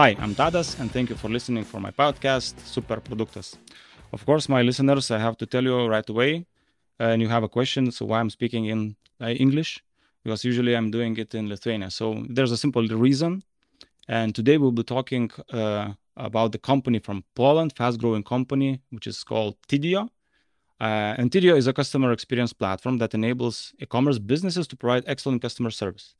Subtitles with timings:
[0.00, 3.58] Hi, I'm Tadas, and thank you for listening for my podcast, Super Produktas.
[4.14, 6.46] Of course, my listeners, I have to tell you right away,
[6.98, 9.84] uh, and you have a question, so why I'm speaking in uh, English,
[10.24, 11.90] because usually I'm doing it in Lithuania.
[11.90, 13.42] So there's a simple reason,
[14.08, 19.22] and today we'll be talking uh, about the company from Poland, fast-growing company, which is
[19.22, 20.08] called Tidio.
[20.80, 25.42] Uh, and Tidio is a customer experience platform that enables e-commerce businesses to provide excellent
[25.42, 26.14] customer service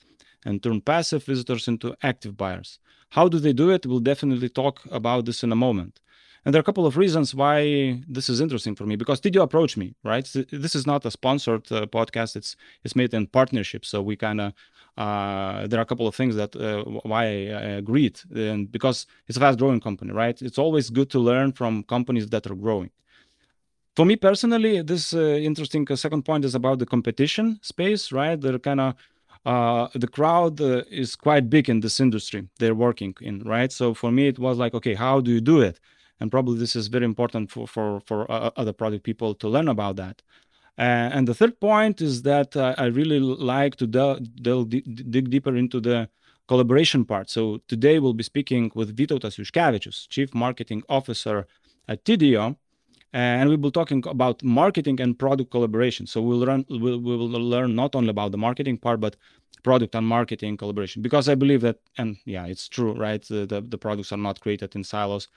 [0.44, 2.78] and turn passive visitors into active buyers.
[3.10, 3.86] How do they do it?
[3.86, 6.00] We'll definitely talk about this in a moment.
[6.44, 9.34] And there are a couple of reasons why this is interesting for me because did
[9.34, 10.26] you approach me, right?
[10.50, 12.34] This is not a sponsored uh, podcast.
[12.34, 13.84] It's it's made in partnership.
[13.84, 14.52] So we kind of
[14.96, 16.82] uh, there are a couple of things that uh,
[17.12, 20.40] why I agreed, and because it's a fast-growing company, right?
[20.42, 22.90] It's always good to learn from companies that are growing.
[23.96, 28.40] For me personally, this uh, interesting uh, second point is about the competition space, right?
[28.40, 28.94] They're kind of
[29.46, 33.72] uh, the crowd uh, is quite big in this industry they're working in, right?
[33.72, 35.80] So for me, it was like, okay, how do you do it?
[36.20, 39.68] And probably this is very important for for for uh, other product people to learn
[39.68, 40.22] about that.
[40.78, 45.30] Uh, and the third point is that uh, I really like to del- del- dig
[45.30, 46.08] deeper into the
[46.48, 47.30] collaboration part.
[47.30, 51.46] So today we'll be speaking with Vytautas Juškevičius, Chief Marketing Officer
[51.88, 52.56] at Tidio,
[53.12, 56.06] and we will be talking about marketing and product collaboration.
[56.06, 59.16] So we'll learn we'll, we will learn not only about the marketing part, but
[59.62, 61.02] product and marketing collaboration.
[61.02, 63.22] Because I believe that, and yeah, it's true, right?
[63.22, 65.28] The, the, the products are not created in silos.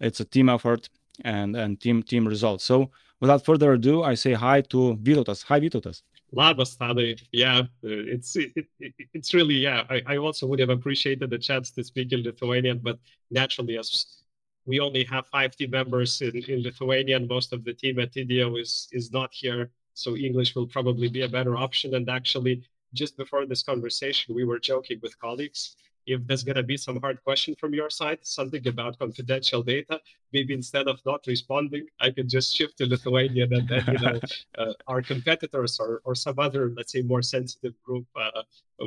[0.00, 0.88] It's a team effort
[1.24, 2.64] and and team team results.
[2.64, 5.44] So without further ado, I say hi to Vytautas.
[5.44, 6.02] Hi, Vytautas.
[6.34, 7.20] Labas, Tadai.
[7.30, 9.84] Yeah, uh, it's it, it, it's really yeah.
[9.90, 12.98] I, I also would have appreciated the chance to speak in Lithuanian, but
[13.30, 14.21] naturally, as
[14.66, 18.12] we only have five team members in, in Lithuania, and most of the team at
[18.12, 19.70] Tidio is is not here.
[19.94, 21.94] So English will probably be a better option.
[21.94, 22.62] And actually,
[22.94, 25.76] just before this conversation, we were joking with colleagues.
[26.04, 30.00] If there's going to be some hard question from your side, something about confidential data,
[30.32, 34.20] maybe instead of not responding, I could just shift to Lithuanian and then, you know,
[34.58, 38.42] uh, our competitors or, or some other, let's say, more sensitive group uh,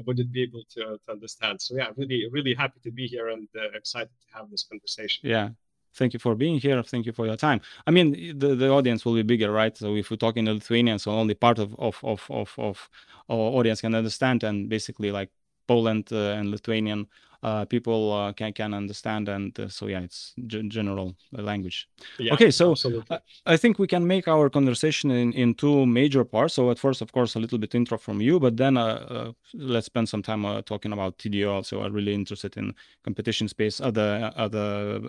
[0.05, 1.61] wouldn't be able to, to understand.
[1.61, 5.29] So, yeah, really, really happy to be here and uh, excited to have this conversation.
[5.29, 5.51] Yeah,
[5.95, 7.61] thank you for being here thank you for your time.
[7.88, 9.75] I mean the, the audience will be bigger right?
[9.75, 12.89] So if we're talking to lithuanians so only part of of of of, of
[13.29, 15.29] our audience can understand and basically like
[15.67, 17.07] poland uh, and lithuanian
[17.45, 21.87] uh, people uh, can can understand and uh, so yeah it's g- general language.
[22.17, 22.73] Yeah, okay so
[23.11, 26.55] I, I, think we can make our conversation in, in two major parts.
[26.55, 29.31] So at first of course a little bit intro from you but then uh, uh,
[29.53, 32.73] let's spend some time talking about Tidio also i'm really interested in
[33.03, 35.01] competition space other other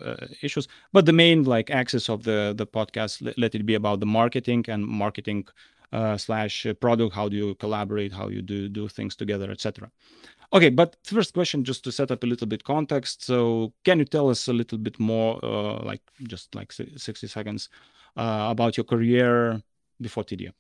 [0.43, 0.69] issues.
[0.93, 4.67] But the main like axis of the the podcast let it be about the marketing
[4.69, 5.47] and marketing
[5.93, 9.91] uh, slash product how do you collaborate how you do do things together etc
[10.53, 13.25] Okay, but first question, just to set up a little bit context.
[13.25, 17.69] So, can you tell us a little bit more, uh, like just like 60 seconds,
[18.17, 19.61] uh, about your career
[20.01, 20.53] before Tidio?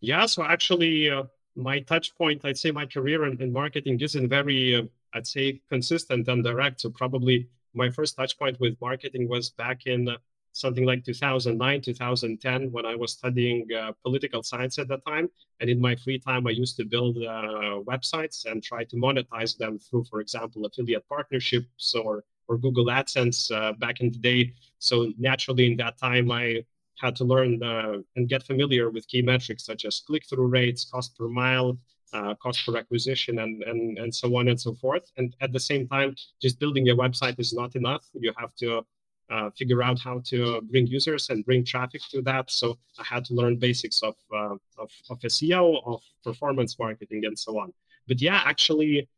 [0.00, 4.28] Yeah, so actually, uh, my touch point, I'd say my career in, in marketing isn't
[4.28, 6.80] very, uh, I'd say, consistent and direct.
[6.80, 10.16] So, probably my first touch point with marketing was back in uh,
[10.54, 15.28] something like 2009, 2010, when I was studying uh, political science at the time.
[15.60, 19.58] And in my free time, I used to build uh, websites and try to monetize
[19.58, 24.52] them through, for example, affiliate partnerships or, or Google AdSense uh, back in the day.
[24.78, 26.64] So naturally, in that time, I
[27.00, 31.18] had to learn uh, and get familiar with key metrics such as click-through rates, cost
[31.18, 31.76] per mile,
[32.12, 35.58] uh, cost per acquisition and, and and so on and so forth and at the
[35.58, 38.84] same time just building a website is not enough you have to
[39.30, 42.50] uh, figure out how to bring users and bring traffic to that.
[42.50, 47.38] So I had to learn basics of, uh, of, of SEO, of performance marketing, and
[47.38, 47.72] so on.
[48.06, 49.08] But yeah, actually,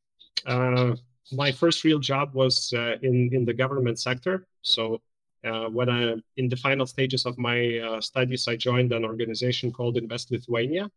[0.46, 0.94] uh,
[1.32, 4.46] my first real job was uh, in in the government sector.
[4.62, 5.00] So
[5.44, 9.96] uh, when I in the final stages of my studies, I joined an organization called
[9.96, 10.88] Invest Lithuania.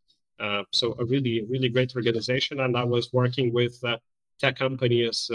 [0.71, 3.83] so a really really great organization, and I was working with
[4.39, 5.31] tech companies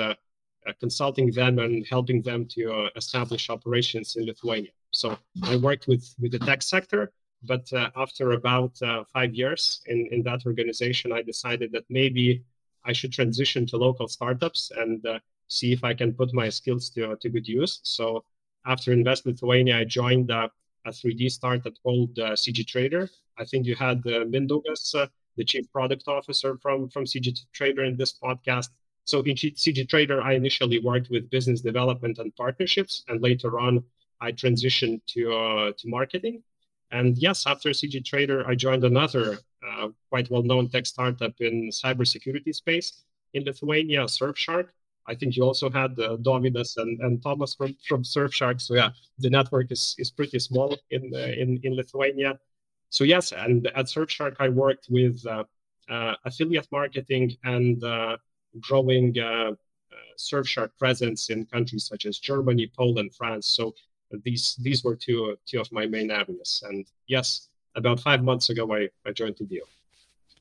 [0.80, 4.70] consulting them and helping them to uh, establish operations in Lithuania.
[4.92, 7.12] So I worked with, with the tech sector,
[7.42, 8.78] but uh, after about
[9.12, 12.44] five years in, in that organization, I decided that maybe
[12.84, 15.04] I should transition to local startups and
[15.48, 17.80] see if I can put my skills to, to good use.
[17.82, 18.24] So
[18.66, 20.48] after Invest Lithuania, I joined uh,
[20.86, 23.08] a 3D startup called uh, CG Trader.
[23.38, 25.06] I think you had uh, Mindaugas, uh,
[25.36, 28.68] the chief product officer from, from CG Trader in this podcast.
[29.04, 33.84] So in CG Trader, I initially worked with business development and partnerships, and later on,
[34.20, 36.42] I transitioned to uh, to marketing.
[36.90, 42.54] And yes, after CG Trader, I joined another uh, quite well-known tech startup in cybersecurity
[42.54, 43.04] space
[43.34, 44.68] in Lithuania, Surfshark.
[45.06, 48.60] I think you also had uh, and, and Thomas from, from Surfshark.
[48.60, 52.38] So yeah, the network is, is pretty small in, uh, in in Lithuania.
[52.88, 55.44] So yes, and at Surfshark I worked with uh,
[55.90, 58.16] uh affiliate marketing and uh,
[58.60, 59.52] growing uh,
[60.18, 63.46] Surfshark presence in countries such as Germany, Poland, France.
[63.46, 63.74] So
[64.22, 66.62] these these were two two of my main areas.
[66.68, 69.62] And yes, about five months ago I, I joined Tidio.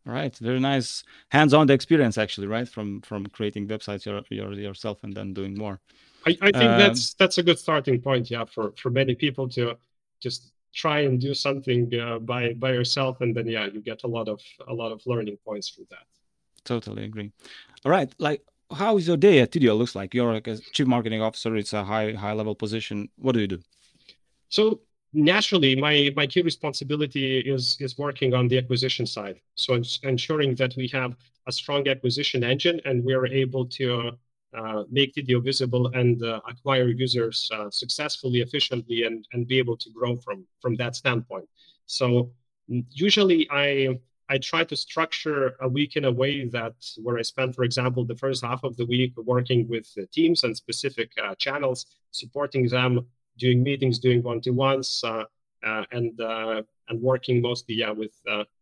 [0.06, 2.68] All right, very nice hands-on experience, actually, right?
[2.68, 5.80] From from creating websites your, your, yourself and then doing more.
[6.26, 9.48] I, I think um, that's that's a good starting point, yeah, for for many people
[9.50, 9.78] to
[10.20, 14.08] just try and do something uh, by by yourself, and then yeah, you get a
[14.08, 16.06] lot of a lot of learning points from that.
[16.66, 17.32] Totally agree.
[17.86, 20.14] All right, like how is your day at Tidio looks like?
[20.14, 21.56] You're like a chief marketing officer.
[21.56, 23.10] It's a high high level position.
[23.18, 23.60] What do you do?
[24.50, 24.82] So
[25.14, 30.76] naturally my my key responsibility is is working on the acquisition side so ensuring that
[30.76, 31.16] we have
[31.46, 34.12] a strong acquisition engine and we're able to
[34.58, 39.78] uh, make Tidio visible and uh, acquire users uh, successfully efficiently and and be able
[39.78, 41.48] to grow from from that standpoint
[41.86, 42.32] so
[42.90, 43.90] usually i
[44.30, 48.06] i try to structure a week in a way that where i spend for example
[48.06, 53.06] the first half of the week working with teams and specific uh, channels supporting them
[53.38, 55.24] doing meetings, doing one-to-ones, uh,
[55.66, 58.14] uh, and uh, and working mostly yeah with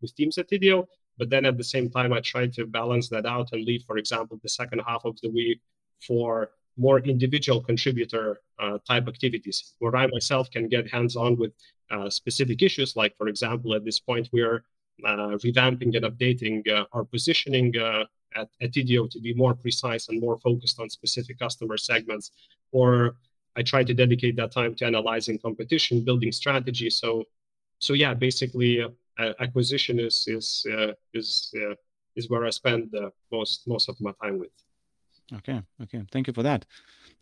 [0.02, 0.86] with teams at Tidio.
[1.18, 3.98] But then at the same time, I try to balance that out and leave, for
[3.98, 5.60] example, the second half of the week
[6.00, 11.52] for more individual contributor uh, type activities where I myself can get hands on with
[11.92, 12.96] uh, specific issues.
[12.96, 14.60] Like, for example, at this point, we're uh,
[15.04, 17.76] revamping and updating our positioning
[18.36, 22.32] at, at Tidio to be more precise and more focused on specific customer segments.
[22.72, 23.16] Or
[23.56, 26.90] I try to dedicate that time to analyzing competition, building strategy.
[26.90, 27.26] So,
[27.80, 28.86] so yeah, basically,
[29.20, 31.76] uh, acquisition is is uh, is uh,
[32.16, 32.94] is where I spend
[33.32, 34.52] most most of my time with.
[35.34, 36.66] Okay, okay, thank you for that.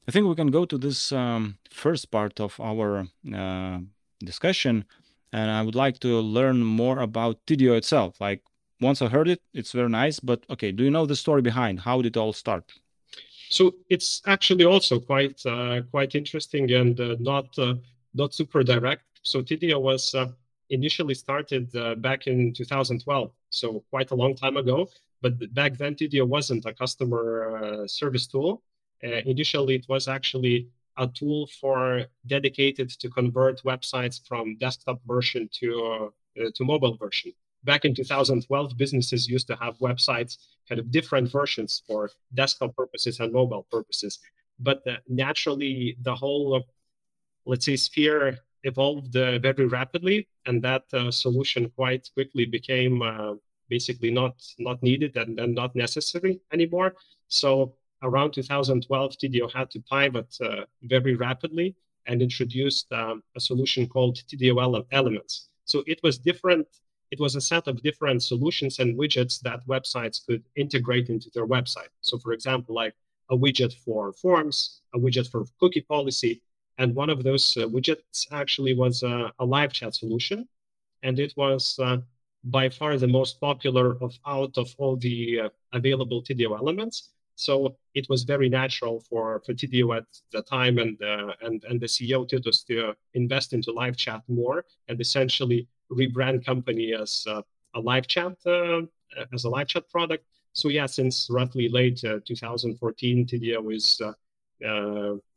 [0.07, 3.79] I think we can go to this um, first part of our uh,
[4.19, 4.85] discussion,
[5.31, 8.19] and I would like to learn more about Tidio itself.
[8.19, 8.43] Like
[8.81, 11.79] once I heard it, it's very nice, but okay, do you know the story behind?
[11.81, 12.71] How did it all start?
[13.49, 17.75] So it's actually also quite uh, quite interesting and uh, not uh,
[18.13, 19.03] not super direct.
[19.23, 20.27] So Tidio was uh,
[20.69, 24.89] initially started uh, back in 2012, so quite a long time ago.
[25.21, 27.23] But back then, Tidio wasn't a customer
[27.57, 28.61] uh, service tool.
[29.01, 36.13] initially, it was actually a tool for dedicated to convert websites from desktop version to
[36.55, 37.33] to mobile version
[37.63, 40.37] back in 2012, businesses used to have websites,
[40.67, 44.19] kind of different versions for desktop purposes and mobile purposes.
[44.59, 46.59] But uh, naturally, the whole, uh,
[47.45, 53.35] let's say, sphere evolved uh, very rapidly, and that uh, solution quite quickly became uh,
[53.69, 56.95] basically not not needed and, and, not necessary anymore.
[57.27, 61.75] So around 2012, Tidio had to pivot uh, very rapidly
[62.07, 65.49] and introduced um, a solution called Tidio Elements.
[65.65, 66.67] So it was different
[67.11, 71.47] it was a set of different solutions and widgets that websites could integrate into their
[71.47, 71.89] website.
[72.01, 72.95] So, for example, like
[73.29, 76.41] a widget for forms, a widget for cookie policy,
[76.77, 80.47] and one of those uh, widgets actually was a, a, live chat solution,
[81.03, 81.97] and it was uh,
[82.43, 87.09] by far the most popular of out of all the uh, available Tidio elements.
[87.39, 90.03] So it was very natural for, for Tidio at
[90.33, 94.65] the time and, uh, and, and the CEO Titus to invest into live chat more
[94.89, 97.41] and essentially rebrand company as uh,
[97.75, 98.81] a live chat uh,
[99.33, 100.25] as a live chat product.
[100.51, 104.01] So yeah, since roughly late uh, 2014, Tidio is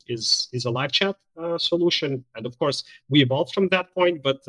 [0.09, 1.15] is is a live chat
[1.59, 4.41] solution, and of course we evolved from that point, but.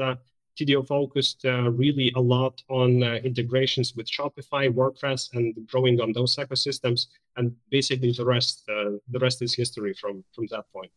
[0.57, 6.11] Tidio focused uh, really a lot on uh, integrations with Shopify, WordPress, and growing on
[6.13, 7.07] those ecosystems.
[7.37, 10.91] And basically, the rest uh, the rest is history from from that point.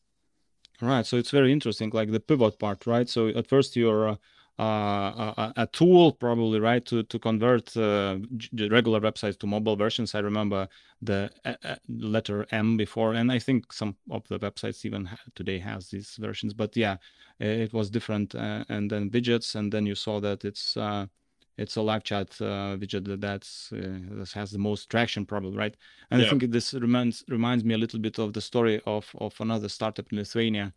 [0.80, 1.06] Right.
[1.06, 3.08] So it's very interesting, like the pivot part, right?
[3.08, 4.18] So at first you're
[4.58, 8.18] a, a, tool probably right to to convert uh,
[8.70, 10.66] regular websites to mobile versions i remember
[11.02, 15.58] the uh, letter m before and i think some of the websites even ha- today
[15.58, 16.96] has these versions but yeah
[17.38, 21.04] it was different uh, and then widgets and then you saw that it's uh,
[21.58, 25.76] it's a live chat uh, widget that that's that has the most traction probably right
[26.10, 26.26] and yeah.
[26.26, 29.68] i think this reminds reminds me a little bit of the story of of another
[29.68, 30.72] startup in lithuania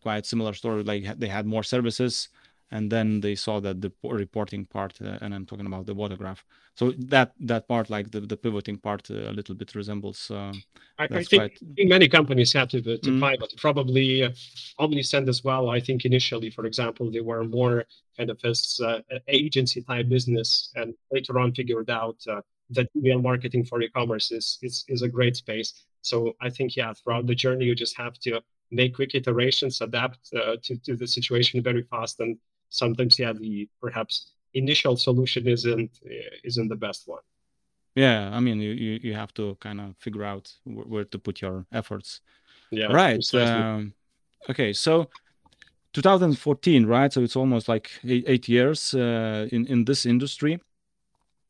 [0.00, 2.30] quite similar story like they had more services
[2.70, 6.38] and then they saw that the reporting part uh, and i'm talking about the Whatagraph.
[6.76, 10.52] So that that part like the, the pivoting part uh, a little bit resembles uh,
[10.98, 11.88] I, I, think, quite...
[11.88, 13.20] many companies have to, to mm.
[13.20, 13.52] pivot.
[13.56, 14.30] Probably uh,
[14.78, 17.84] omnisend as well i think initially for example they were more
[18.16, 23.20] kind of as uh, agency type business and later on figured out uh, that email
[23.20, 25.86] marketing for e-commerce is, is is a great space.
[26.02, 30.18] So I think yeah, throughout the journey, you just have to make quick iterations, adapt
[30.34, 32.38] uh, to to the situation very fast, and
[32.70, 35.90] sometimes yeah, the perhaps initial solution isn't
[36.44, 37.22] isn't the best one.
[37.94, 41.18] Yeah, I mean, you you, you have to kind of figure out where, where to
[41.18, 42.20] put your efforts.
[42.70, 42.86] Yeah.
[42.86, 43.34] Right.
[43.34, 43.94] Um,
[44.48, 44.72] okay.
[44.72, 45.10] So
[45.92, 47.12] 2014, right?
[47.12, 50.60] So it's almost like eight, eight years uh, in in this industry.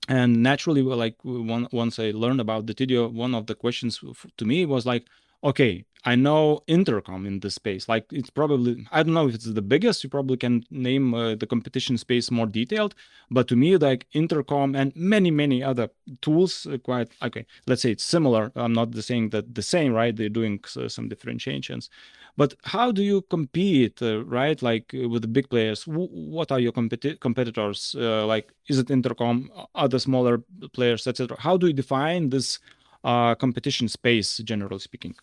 [0.09, 4.01] And naturally, like one, once I learned about the Tidio, one of the questions
[4.39, 5.07] to me was like,
[5.43, 7.89] okay, I know intercom in this space.
[7.89, 10.03] Like it's probably I don't know if it's the biggest.
[10.03, 12.95] You probably can name uh, the competition space more detailed.
[13.31, 15.91] But to me, like intercom and many many other
[16.23, 17.45] tools, uh, quite okay.
[17.67, 18.51] Let's say it's similar.
[18.57, 20.17] I'm not saying that the same, right?
[20.17, 21.91] They're doing uh, some differentiations.
[22.37, 24.61] But how do you compete, uh, right?
[24.63, 25.85] Like uh, with the big players.
[25.85, 27.95] W- what are your competi- competitors?
[27.99, 30.43] Like is it intercom, other smaller
[30.73, 31.37] players, etc.
[31.39, 32.59] How do you define this
[33.03, 35.15] competition space, generally speaking?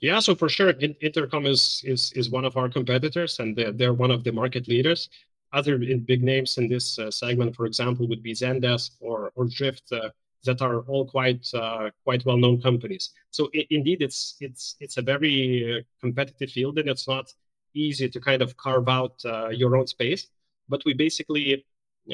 [0.00, 3.94] Yeah, so for sure, Intercom is is is one of our competitors, and they're, they're
[3.94, 5.08] one of the market leaders.
[5.52, 9.90] Other big names in this uh, segment, for example, would be Zendesk or or Drift,
[9.92, 10.10] uh,
[10.44, 13.10] that are all quite uh, quite well known companies.
[13.30, 17.32] So it, indeed, it's it's it's a very uh, competitive field, and it's not
[17.74, 20.28] easy to kind of carve out uh, your own space.
[20.68, 21.64] But we basically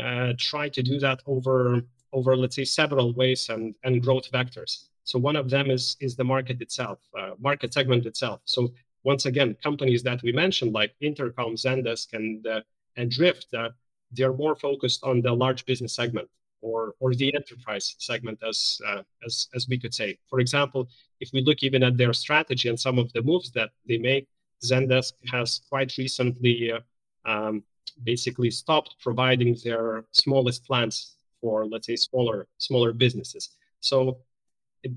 [0.02, 4.88] uh, try to do that over over let's say several ways and and growth vectors.
[5.04, 8.40] So one of them is is the market itself, uh, market segment itself.
[8.44, 8.72] So
[9.04, 12.62] once again, companies that we mentioned like Intercom, Zendesk, and uh,
[12.96, 13.70] and Drift, uh,
[14.12, 16.28] they're more focused on the large business segment
[16.62, 20.18] or or the enterprise segment, as uh, as as we could say.
[20.30, 20.88] For example,
[21.20, 24.26] if we look even at their strategy and some of the moves that they make,
[24.64, 26.80] Zendesk has quite recently uh,
[27.26, 27.62] um,
[28.02, 33.50] basically stopped providing their smallest plans for let's say smaller smaller businesses.
[33.80, 34.18] So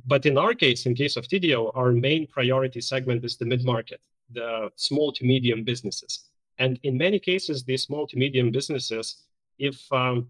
[0.06, 4.02] but in our case, in case of Tidio, our main priority segment is the mid-market,
[4.32, 6.30] the small to medium businesses.
[6.60, 9.24] And in many cases, these small to medium businesses,
[9.60, 10.28] if um,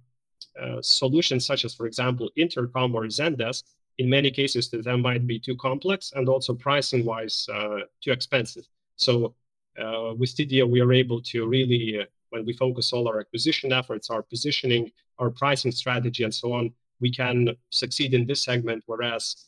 [0.62, 3.64] uh, solutions such as, for example, Intercom or Zendesk,
[3.98, 8.68] in many cases, to them might be too complex and also pricing-wise uh, too expensive.
[8.96, 9.34] So
[9.82, 13.72] uh, with Tidio, we are able to really, uh, when we focus all our acquisition
[13.72, 18.84] efforts, our positioning, our pricing strategy, and so on, we can succeed in this segment,
[18.86, 19.47] whereas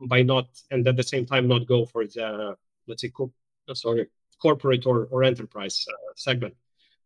[0.00, 2.56] by not and at the same time not go for the
[2.86, 3.32] let's say co-
[3.68, 4.06] uh, sorry
[4.40, 6.54] corporate or, or enterprise uh, segment.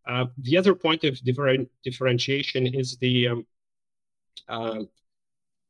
[0.06, 3.46] Uh, the other point of different differentiation is the um,
[4.48, 4.80] uh,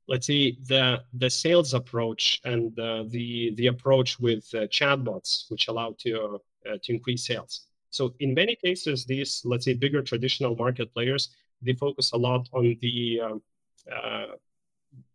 [0.08, 5.68] let's say the the sales approach and uh, the the approach with uh, chatbots, which
[5.68, 6.40] allow to
[6.82, 7.66] to increase sales.
[7.90, 11.28] So in many cases, these let's say bigger traditional market players
[11.62, 13.42] they focus a lot on the um,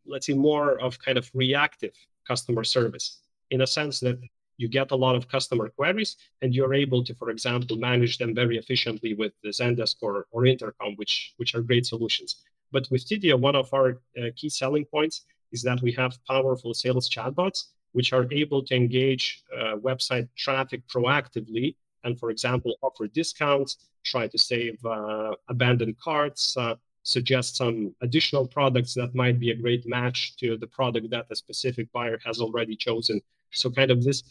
[0.08, 1.94] let's say more of kind of reactive
[2.28, 3.22] customer service
[3.52, 4.20] in a sense that
[4.58, 8.34] you get a lot of customer queries and you're able to for example manage them
[8.34, 12.44] very efficiently with zendesk or, or intercom which which are great solutions.
[12.72, 16.74] But with tidio one of our uh, key selling points is that we have powerful
[16.74, 23.08] sales chatbots which are able to engage uh, website traffic proactively and for example offer
[23.08, 26.76] discounts try to save uh, abandoned carts uh,
[27.08, 31.36] suggest some additional products that might be a great match to the product that a
[31.36, 33.22] specific buyer has already chosen.
[33.52, 34.24] So, kind of this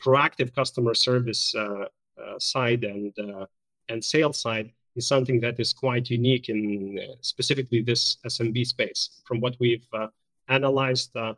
[0.00, 1.86] proactive customer service uh,
[2.22, 3.46] uh, side and uh,
[3.88, 9.22] and sales side is something that is quite unique in uh, specifically this SMB space.
[9.24, 10.06] From what we've uh,
[10.48, 11.34] analyzed, uh,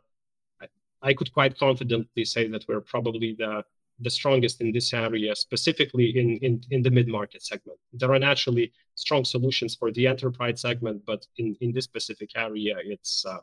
[0.61, 0.67] I,
[1.01, 3.63] I could quite confidently say that we're probably the
[3.99, 7.79] the strongest in this area, specifically in, in, in the mid-market segment.
[7.93, 12.75] There are naturally strong solutions for the enterprise segment, but in, in this specific area,
[12.83, 13.39] it's uh,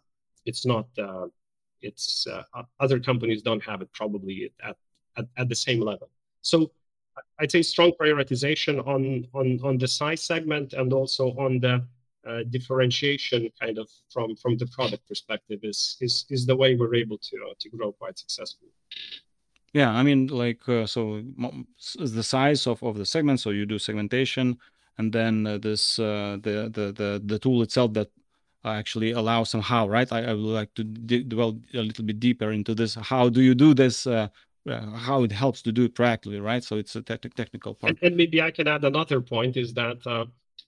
[0.47, 1.27] it's not uh,
[1.83, 2.43] it's uh,
[2.79, 4.77] other companies don't have it probably at,
[5.17, 6.09] at, at the same level.
[6.43, 6.71] So
[7.39, 11.85] I'd say strong prioritization on on on the size segment and also on the
[12.27, 16.95] uh, differentiation kind of from from the product perspective is is is the way we're
[16.95, 18.73] able to uh, to grow quite successfully.
[19.73, 21.23] Yeah, I mean, like, uh, so
[21.97, 23.39] the size of, of the segment.
[23.39, 24.59] So you do segmentation,
[24.99, 28.11] and then uh, this uh, the, the the the tool itself that
[28.65, 30.11] actually allows somehow, right?
[30.13, 32.95] I, I would like to dwell a little bit deeper into this.
[32.95, 34.07] How do you do this?
[34.07, 34.29] Uh,
[34.69, 36.63] uh, how it helps to do it practically, right?
[36.63, 37.93] So it's a te- technical part.
[37.93, 40.27] And, and, maybe I can add another point is that uh,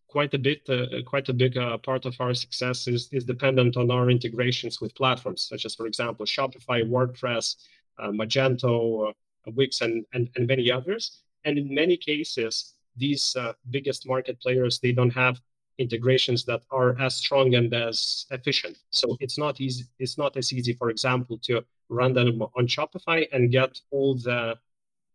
[0.08, 0.66] quite a bit,
[1.04, 5.42] quite a big part of our success is is dependent on our integrations with platforms
[5.42, 7.56] such as, for example, Shopify, WordPress.
[7.98, 9.12] Uh, Magento, uh,
[9.54, 11.22] Wix, and, and, and many others.
[11.44, 15.40] And in many cases, these uh, biggest market players, they don't have
[15.78, 18.78] integrations that are as strong and as efficient.
[18.90, 19.84] So it's not easy.
[19.98, 24.58] It's not as easy, for example, to run them on Shopify and get all the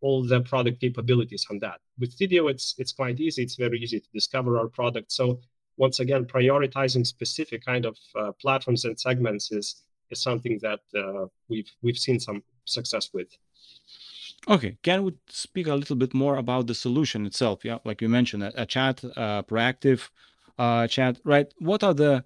[0.00, 1.80] all the product capabilities on that.
[1.98, 3.42] With Tidio, it's it's quite easy.
[3.42, 5.12] It's very easy to discover our product.
[5.12, 5.40] So
[5.76, 11.26] once again, prioritizing specific kind of uh, platforms and segments is is something that uh,
[11.48, 13.28] we've we've seen some success with.
[14.46, 17.64] Okay, can we speak a little bit more about the solution itself?
[17.64, 20.10] Yeah, like you mentioned, a, a chat, uh, proactive
[20.58, 21.52] uh, chat, right?
[21.58, 22.24] What are the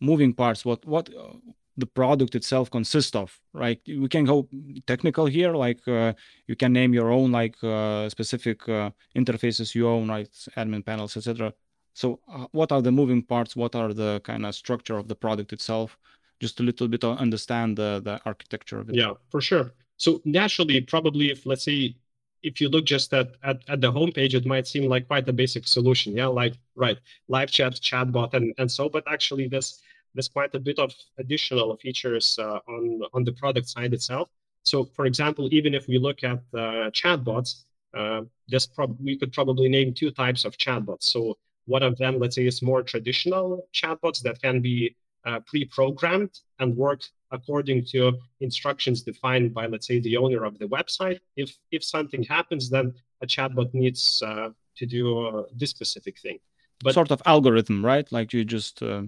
[0.00, 0.64] moving parts?
[0.64, 1.34] What what uh,
[1.76, 3.40] the product itself consists of?
[3.52, 3.80] Right?
[3.86, 4.48] We can go
[4.86, 6.12] technical here, like uh,
[6.46, 10.30] you can name your own like uh, specific uh, interfaces you own, right?
[10.56, 11.52] Admin panels, etc.
[11.94, 13.56] So, what are the moving parts?
[13.56, 15.96] What are the kind of structure of the product itself?
[16.40, 18.96] Just a little bit to understand the the architecture of it.
[18.96, 19.72] Yeah, for sure.
[19.96, 21.96] So naturally, probably if let's say
[22.42, 25.32] if you look just at, at, at the homepage, it might seem like quite a
[25.32, 26.14] basic solution.
[26.14, 26.98] Yeah, like right,
[27.28, 29.80] live chat, chatbot, and, and so, but actually there's
[30.14, 34.28] there's quite a bit of additional features uh, on on the product side itself.
[34.64, 37.64] So for example, even if we look at uh, chatbots,
[37.96, 41.04] uh, there's prob- we could probably name two types of chatbots.
[41.04, 41.36] So
[41.66, 46.76] one of them, let's say, is more traditional chatbots that can be uh, pre-programmed and
[46.76, 47.02] work
[47.38, 47.98] according to
[48.40, 51.20] instructions defined by, let's say, the owner of the website.
[51.42, 52.86] If if something happens, then
[53.24, 56.38] a chatbot needs uh, to do uh, this specific thing.
[56.82, 58.06] But sort of algorithm, right?
[58.16, 58.82] Like you just.
[58.82, 59.02] Uh...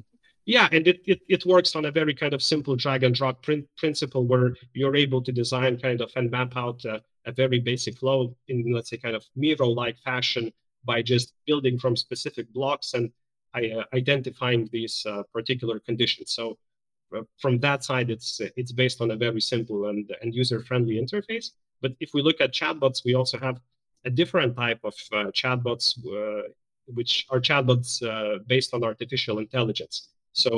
[0.57, 3.43] Yeah, and it, it, it works on a very kind of simple drag and drop
[3.43, 7.59] print principle where you're able to design kind of and map out a, a very
[7.59, 10.53] basic flow in, let's say, kind of Miro like fashion
[10.85, 13.11] by just building from specific blocks and
[13.55, 16.31] uh, identifying these uh, particular conditions.
[16.39, 16.59] So
[17.43, 21.47] from that side, it's it's based on a very simple and, and user-friendly interface.
[21.83, 23.57] But if we look at chatbots, we also have
[24.05, 26.43] a different type of uh, chatbots, uh,
[26.99, 29.97] which are chatbots uh, based on artificial intelligence.
[30.33, 30.51] So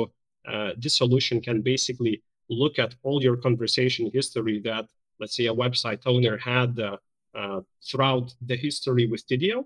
[0.51, 4.85] uh, this solution can basically look at all your conversation history that,
[5.19, 6.71] let's say, a website owner had
[7.87, 9.65] throughout the history with Tidio,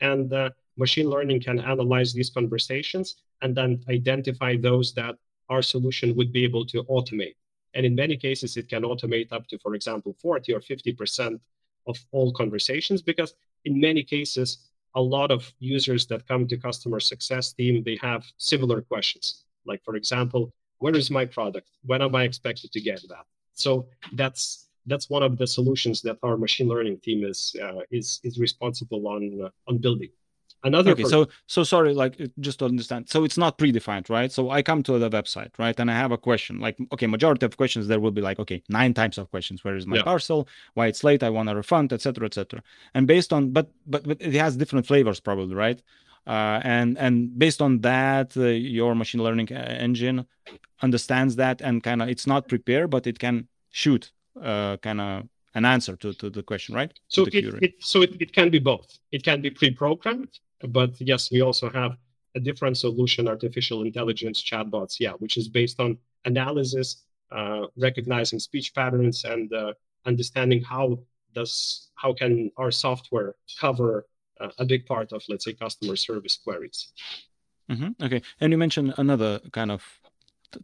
[0.00, 0.30] and
[0.76, 5.16] machine learning can analyze these conversations and then identify those that
[5.48, 7.36] our solution would be able to automate.
[7.74, 11.38] And in many cases, it can automate up to, for example, 40 or 50%
[11.86, 13.34] of all conversations, because
[13.64, 18.24] in many cases, a lot of users that come to customer success team, they have
[18.36, 19.44] similar questions.
[19.64, 21.68] Like, for example, where is my product?
[21.84, 23.26] When am I expected to get that?
[23.52, 28.20] So that's that's one of the solutions that our machine learning team is uh, is
[28.22, 30.10] is responsible on uh, on building
[30.64, 34.32] another okay so so sorry like just to understand so it's not predefined right?
[34.32, 37.46] So i come to the website right and i have a question like okay majority
[37.46, 40.02] of questions there will be like okay nine types of questions where is my yeah.
[40.02, 42.62] parcel why it's late i want a refund etc etc
[42.94, 45.82] and based on but, but but it has different flavors probably right?
[46.26, 50.26] Uh, and and based on that uh, your machine learning uh, engine
[50.82, 55.24] understands that and kind of it's not prepared but it can shoot uh, kind of
[55.58, 58.60] an answer to, to the question right so it, it, so it, it can be
[58.70, 60.32] both it can be pre-programmed
[60.66, 61.96] but yes, we also have
[62.34, 68.74] a different solution, artificial intelligence chatbots, yeah, which is based on analysis, uh, recognizing speech
[68.74, 69.72] patterns, and uh,
[70.06, 70.98] understanding how
[71.34, 74.06] does how can our software cover
[74.40, 76.92] uh, a big part of, let's say, customer service queries.
[77.70, 78.02] Mm-hmm.
[78.04, 79.82] Okay, and you mentioned another kind of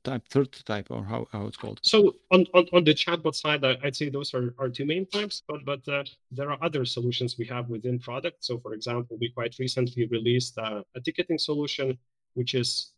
[0.03, 1.81] type, third type, or how, how it's called?
[1.83, 5.43] So on, on, on the chatbot side, I'd say those are, are two main types,
[5.47, 8.45] but but uh, there are other solutions we have within product.
[8.45, 11.99] So for example, we quite recently released uh, a ticketing solution,
[12.35, 12.93] which is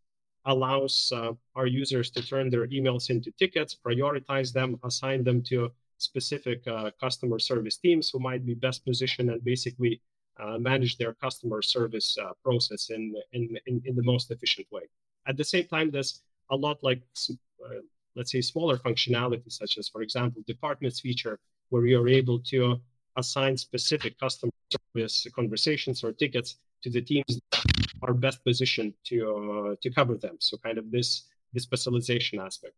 [0.46, 5.70] allows uh, our users to turn their emails into tickets, prioritize them, assign them to
[5.98, 10.00] specific uh, customer service teams who might be best positioned and basically
[10.38, 14.82] uh, manage their customer service uh, process in, in, in, in the most efficient way.
[15.26, 17.80] At the same time, there's a lot like uh,
[18.14, 21.38] let's say smaller functionality such as for example departments feature
[21.70, 22.80] where you're able to
[23.16, 27.64] assign specific customer service conversations or tickets to the teams that
[28.02, 30.36] are best positioned to uh, to cover them.
[30.38, 32.74] So kind of this this specialization aspect.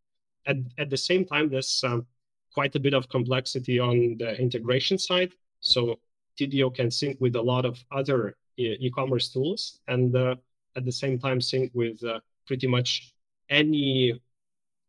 [0.46, 2.06] At, at the same time there's um,
[2.54, 5.32] quite a bit of complexity on the integration side.
[5.60, 5.98] So
[6.38, 10.34] Tidio can sync with a lot of other e-commerce tools and uh,
[10.76, 13.12] at the same time sync with uh, pretty much
[13.50, 14.20] any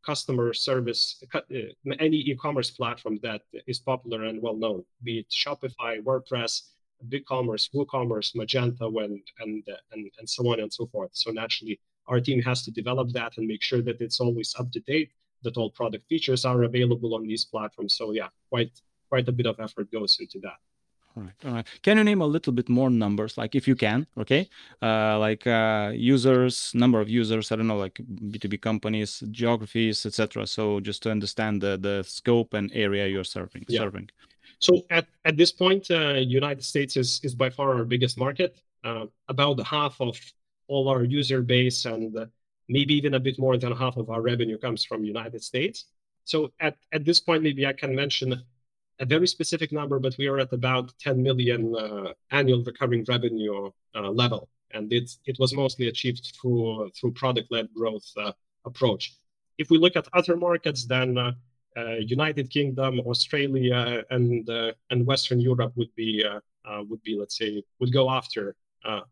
[0.06, 1.40] customer service, uh,
[2.00, 6.62] any e-commerce platform that is popular and well known, be it Shopify, WordPress,
[7.08, 11.12] BigCommerce, WooCommerce, Magento, and, and, and, and so on and so forth.
[11.14, 14.72] So naturally, our team has to develop that and make sure that it's always up
[14.72, 15.12] to date,
[15.44, 17.94] that all product features are available on these platforms.
[17.96, 18.72] So yeah, quite
[19.10, 20.58] quite a bit of effort goes into that.
[21.18, 21.68] All right, all right.
[21.82, 24.48] Can you name a little bit more numbers, like if you can, okay?
[24.82, 27.52] Uh, like uh, users, number of users.
[27.52, 28.00] I don't know, like
[28.32, 30.46] B two B companies, geographies, etc.
[30.48, 33.66] So just to understand the the scope and area you're serving.
[33.68, 33.80] Yeah.
[33.80, 34.10] Serving.
[34.60, 38.62] So at, at this point, uh, United States is is by far our biggest market.
[38.84, 40.18] Uh, about half of
[40.68, 42.26] all our user base and uh,
[42.70, 45.86] maybe even a bit more than half of our revenue comes from United States.
[46.24, 48.42] So at, at this point, maybe I can mention
[49.00, 53.72] a very specific number, but we are at about 10 million uh, annual recurring revenue
[53.96, 58.32] uh, level, and it's it was mostly achieved through through product-led growth uh,
[58.66, 59.16] approach.
[59.58, 61.32] If we look at other markets, then uh,
[61.78, 64.50] uh, United Kingdom, Australia, and
[64.90, 66.24] and Western Europe would be
[66.90, 68.56] would be let's say would go after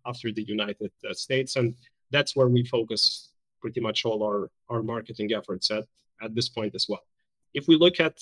[0.05, 1.75] after the United States, and
[2.11, 5.85] that's where we focus pretty much all our our marketing efforts at
[6.21, 7.05] at this point as well.
[7.53, 8.17] If we look at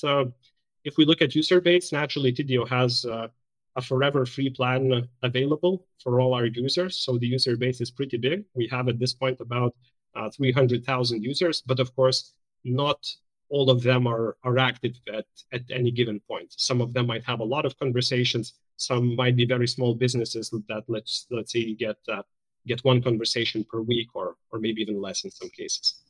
[0.85, 3.27] if we look at user base, naturally Tidio has uh,
[3.75, 6.95] a forever free plan available for all our users.
[6.95, 8.45] So the user base is pretty big.
[8.53, 9.75] We have at this point about
[10.15, 13.05] uh, 300,000 users, but of course, not
[13.49, 16.53] all of them are, are active at, at any given point.
[16.55, 18.53] Some of them might have a lot of conversations.
[18.77, 22.23] Some might be very small businesses that let's let's say get uh,
[22.67, 26.04] get one conversation per week or or maybe even less in some cases.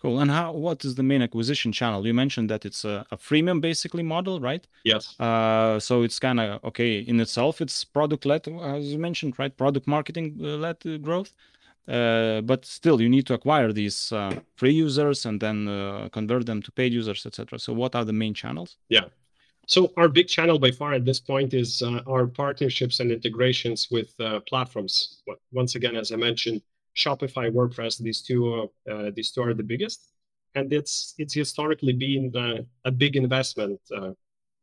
[0.00, 0.20] Cool.
[0.20, 0.52] And how?
[0.52, 2.06] What is the main acquisition channel?
[2.06, 4.66] You mentioned that it's a, a freemium basically model, right?
[4.84, 5.18] Yes.
[5.18, 7.60] Uh, so it's kind of okay in itself.
[7.60, 9.56] It's product led, as you mentioned, right?
[9.56, 11.32] Product marketing uh, led uh, growth.
[11.88, 16.44] Uh, but still, you need to acquire these uh, free users and then uh, convert
[16.44, 17.58] them to paid users, etc.
[17.58, 18.76] So, what are the main channels?
[18.88, 19.04] Yeah.
[19.68, 24.16] So our big channel by far at this point is our partnerships and integrations with
[24.46, 25.22] platforms.
[25.50, 26.62] Once again, as I mentioned,
[26.96, 27.98] Shopify, WordPress.
[27.98, 30.12] These two, uh, these two are the biggest,
[30.54, 34.12] and it's it's historically been uh, a big investment uh,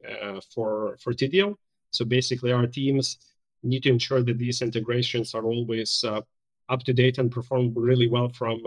[0.08, 1.56] uh, for for Tidio.
[1.92, 3.18] So basically, our teams
[3.62, 6.22] need to ensure that these integrations are always uh,
[6.70, 8.60] up to date and perform really well from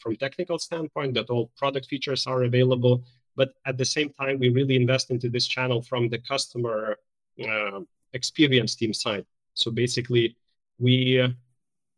[0.00, 1.14] from technical standpoint.
[1.14, 3.04] That all product features are available,
[3.36, 6.98] but at the same time, we really invest into this channel from the customer
[8.12, 9.24] experience team side.
[9.54, 10.36] So basically,
[10.78, 11.22] we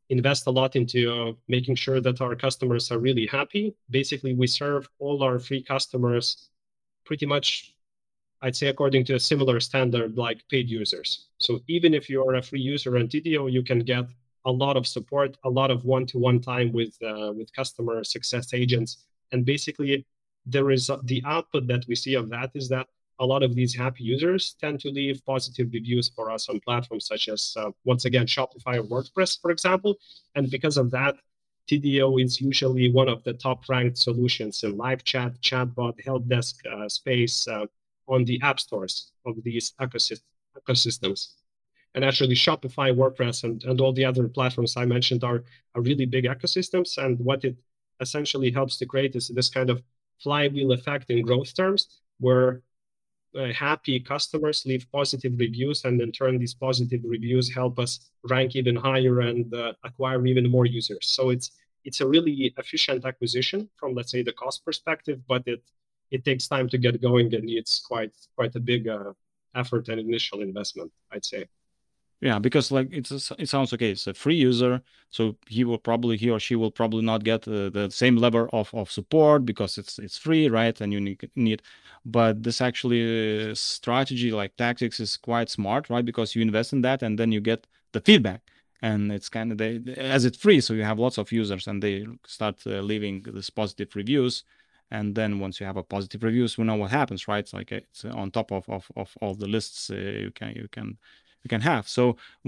[0.08, 3.74] invest a lot into uh, making sure that our customers are really happy.
[3.90, 6.50] Basically, we serve all our free customers
[7.04, 7.74] pretty much,
[8.42, 11.28] I'd say, according to a similar standard like paid users.
[11.38, 14.04] So even if you are a free user on Tidio, you can get
[14.44, 19.06] a lot of support, a lot of one-to-one time with uh, with customer success agents,
[19.32, 20.06] and basically
[20.46, 22.86] there is the output that we see of that is that
[23.18, 27.06] a lot of these happy users tend to leave positive reviews for us on platforms
[27.06, 29.96] such as, uh, once again, Shopify or WordPress, for example.
[30.34, 31.16] And because of that,
[31.68, 36.60] Tidio is usually one of the top ranked solutions in live chat, chatbot, help desk
[36.66, 37.66] uh, space uh,
[38.06, 41.32] on the app stores of these ecosystems.
[41.94, 45.42] And actually, Shopify, WordPress, and, and all the other platforms I mentioned are,
[45.74, 46.98] are really big ecosystems.
[46.98, 47.56] And what it
[48.00, 49.82] essentially helps to create is this kind of
[50.22, 52.62] flywheel effect in growth terms, where
[53.36, 58.56] uh, happy customers leave positive reviews, and in turn, these positive reviews help us rank
[58.56, 61.06] even higher and uh, acquire even more users.
[61.06, 61.50] So it's
[61.84, 65.62] it's a really efficient acquisition from let's say the cost perspective, but it
[66.10, 69.12] it takes time to get going and it's quite quite a big uh,
[69.54, 71.46] effort and initial investment, I'd say
[72.20, 75.78] yeah because like it's a, it sounds okay it's a free user so he will
[75.78, 79.44] probably he or she will probably not get uh, the same level of, of support
[79.44, 81.62] because it's it's free right and you need,
[82.04, 86.82] but this actually uh, strategy like tactics is quite smart right because you invest in
[86.82, 88.42] that and then you get the feedback.
[88.82, 91.82] And it's kind of they as it's free so you have lots of users and
[91.82, 94.44] they start uh, leaving this positive reviews.
[94.90, 97.38] And then once you have a positive reviews we know what happens right?
[97.38, 100.68] It's like it's on top of, of, of all the lists uh, you can you
[100.70, 100.98] can
[101.46, 101.84] you can have.
[101.88, 102.02] So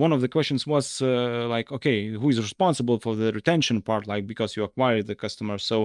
[0.04, 4.04] one of the questions was uh, like, okay, who is responsible for the retention part?
[4.12, 5.78] Like because you acquired the customer, so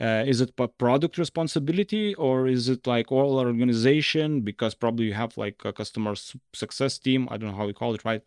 [0.00, 4.28] uh, is it product responsibility or is it like all organization?
[4.40, 6.14] Because probably you have like a customer
[6.62, 7.28] success team.
[7.30, 8.22] I don't know how you call it, right?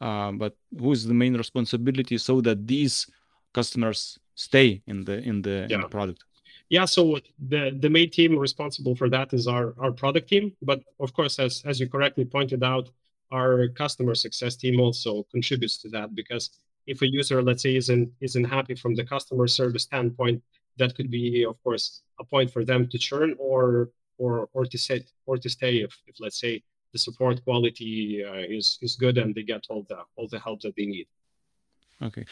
[0.00, 3.06] Uh, but who is the main responsibility so that these
[3.52, 5.76] customers stay in the in the, yeah.
[5.76, 6.20] in the product?
[6.76, 7.02] Yeah, so
[7.52, 10.44] the the main team responsible for that is our our product team.
[10.62, 12.86] But of course, as as you correctly pointed out,
[13.32, 16.50] our customer success team also contributes to that because
[16.86, 20.42] if a user let's say isn't isn't happy from the customer service standpoint
[20.76, 24.78] that could be of course a point for them to churn or or or to
[24.78, 29.18] sit or to stay if, if let's say the support quality uh, is is good
[29.18, 31.06] and they get all the all the help that they need.
[32.02, 32.24] Okay.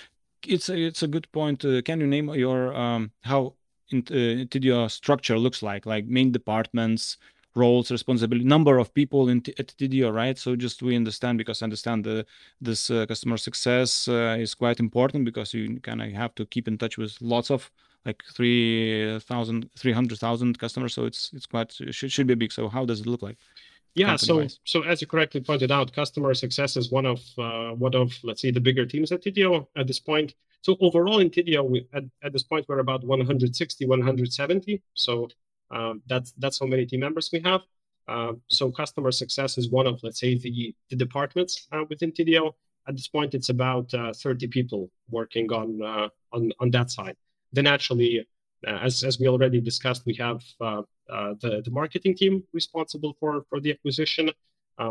[0.46, 1.64] It's a, it's a good point.
[1.64, 3.54] Uh, can you name your um how
[3.90, 5.84] into, uh, structure looks like?
[5.86, 7.16] Like main departments
[7.54, 10.38] roles, responsibility, number of people in t- at Tidio, right?
[10.38, 12.26] So just we understand because I understand the
[12.60, 16.68] this uh, customer success uh, is quite important because you kind of have to keep
[16.68, 17.70] in touch with lots of
[18.06, 20.94] like 3,000, 300,000 customers.
[20.94, 22.52] So it's it's quite it should, should be big.
[22.52, 23.36] So how does it look like?
[23.94, 27.94] Yeah, so so as you correctly pointed out, customer success is one of uh, one
[27.94, 30.34] of let's say the bigger teams at Tidio at this point.
[30.62, 34.82] So overall in Tidio, we, at, at this point we're about 160, 170.
[34.94, 35.28] So
[35.70, 37.62] um, that's that's how many team members we have.
[38.09, 42.52] Uh, so customer success is one of let's say the the departments uh, within Tidio.
[42.88, 47.16] At this point, it's about uh, 30 people working on uh, on on that side.
[47.52, 48.26] Then actually,
[48.66, 53.44] uh, as as we already discussed, we have uh, the, the marketing team responsible for,
[53.48, 54.30] for the acquisition.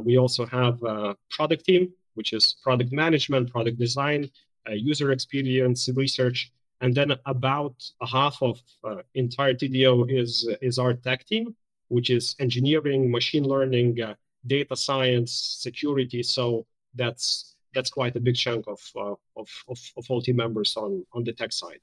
[0.03, 4.29] We also have a product team, which is product management, product design,
[4.69, 6.51] user experience, research.
[6.81, 11.55] And then about a half of uh, entire Tidio is, is our tech team,
[11.89, 14.15] which is engineering, machine learning, uh,
[14.47, 16.23] data science, security.
[16.23, 16.65] So
[16.95, 21.05] that's that's quite a big chunk of, uh, of, of, of all team members on,
[21.13, 21.79] on the tech side.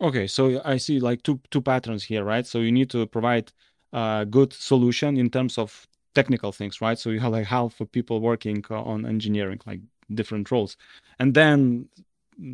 [0.00, 2.46] Okay, so I see like two two patterns here, right?
[2.46, 3.52] So you need to provide
[3.92, 6.98] a good solution in terms of technical things, right?
[6.98, 9.80] So you have like half of people working on engineering, like
[10.12, 10.76] different roles,
[11.18, 11.88] and then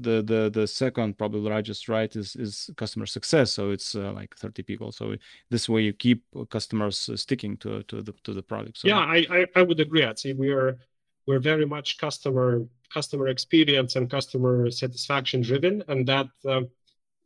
[0.02, 4.36] the the the second probably largest right is is customer success so it's uh, like
[4.36, 5.14] 30 people so
[5.50, 9.26] this way you keep customers sticking to to the to the product so yeah I,
[9.30, 10.78] I i would agree i'd say we are
[11.26, 16.68] we're very much customer customer experience and customer satisfaction driven and that um,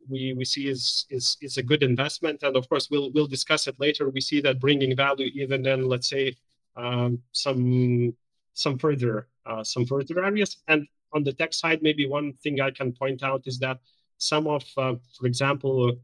[0.09, 2.43] we we see is is is a good investment.
[2.43, 4.09] And of course, we'll we'll discuss it later.
[4.09, 6.35] We see that bringing value even in let's say
[6.75, 8.15] um, some
[8.53, 10.57] some further uh, some further areas.
[10.67, 13.79] And on the tech side, maybe one thing I can point out is that
[14.17, 15.97] some of, uh, for example,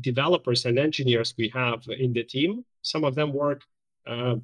[0.00, 3.62] developers and engineers we have in the team, some of them work
[4.06, 4.36] uh,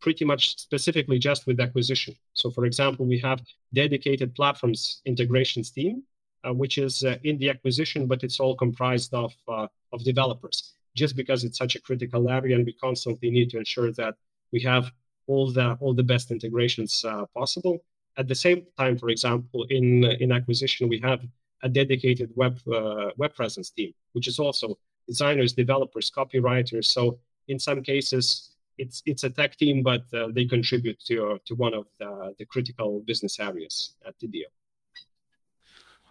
[0.00, 2.14] pretty much specifically just with acquisition.
[2.34, 3.40] So, for example, we have
[3.72, 6.04] dedicated platforms integrations team
[6.44, 10.74] uh, which is uh, in the acquisition, but it's all comprised of uh, of developers.
[10.94, 14.14] Just because it's such a critical area, and we constantly need to ensure that
[14.52, 14.90] we have
[15.26, 17.84] all the all the best integrations possible.
[18.18, 21.20] At the same time, for example, in in acquisition, we have
[21.62, 22.58] a dedicated web
[23.16, 26.86] web presence team, which is also designers, developers, copywriters.
[26.86, 31.54] So in some cases, it's it's a tech team, but uh, they contribute to to
[31.54, 34.48] one of the, the critical business areas at Tidio.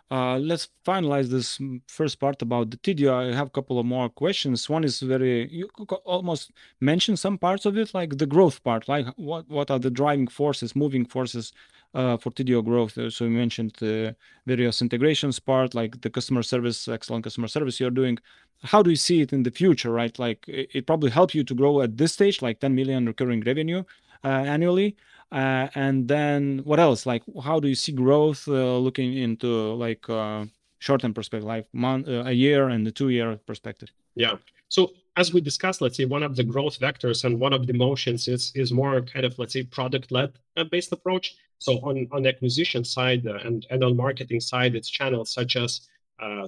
[0.09, 3.11] Uh, let's finalize this first part about the Tidio.
[3.13, 4.69] I have a couple of more questions.
[4.69, 5.67] One is very you
[6.05, 9.91] almost mentioned some parts of it, like the growth part, like what what are the
[9.91, 12.97] driving forces, moving forces uh, for Tidio growth.
[12.97, 17.79] Uh, so you mentioned the various integrations part, like the customer service, excellent customer service
[17.79, 18.17] you're doing.
[18.63, 20.17] How do you see it in the future, right?
[20.17, 23.83] Like it, probably help you to grow at this stage, like 10 million recurring revenue
[24.23, 24.95] uh, annually.
[25.31, 27.05] Uh, and then what else?
[27.05, 30.45] Like, how do you see growth uh, looking into like uh,
[30.79, 33.89] short-term perspective, like month, uh, a year and a two-year perspective?
[34.15, 34.37] Yeah.
[34.69, 37.73] So as we discussed, let's say one of the growth vectors and one of the
[37.73, 41.35] motions is is more kind of let's say product-led uh, based approach.
[41.59, 45.81] So on on acquisition side uh, and and on marketing side, it's channels such as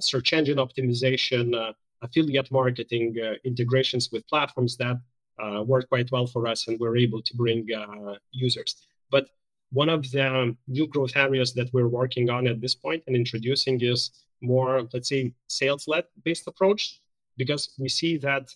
[0.00, 4.96] search engine optimization, affiliate marketing, integrations with platforms that
[5.40, 8.70] uh, work quite well for us and we're able to bring uh, users.
[9.10, 9.28] But
[9.72, 13.80] one of the new growth areas that we're working on at this point and introducing
[13.80, 17.00] is more, let's say, sales-led based approach,
[17.36, 18.52] because we see that,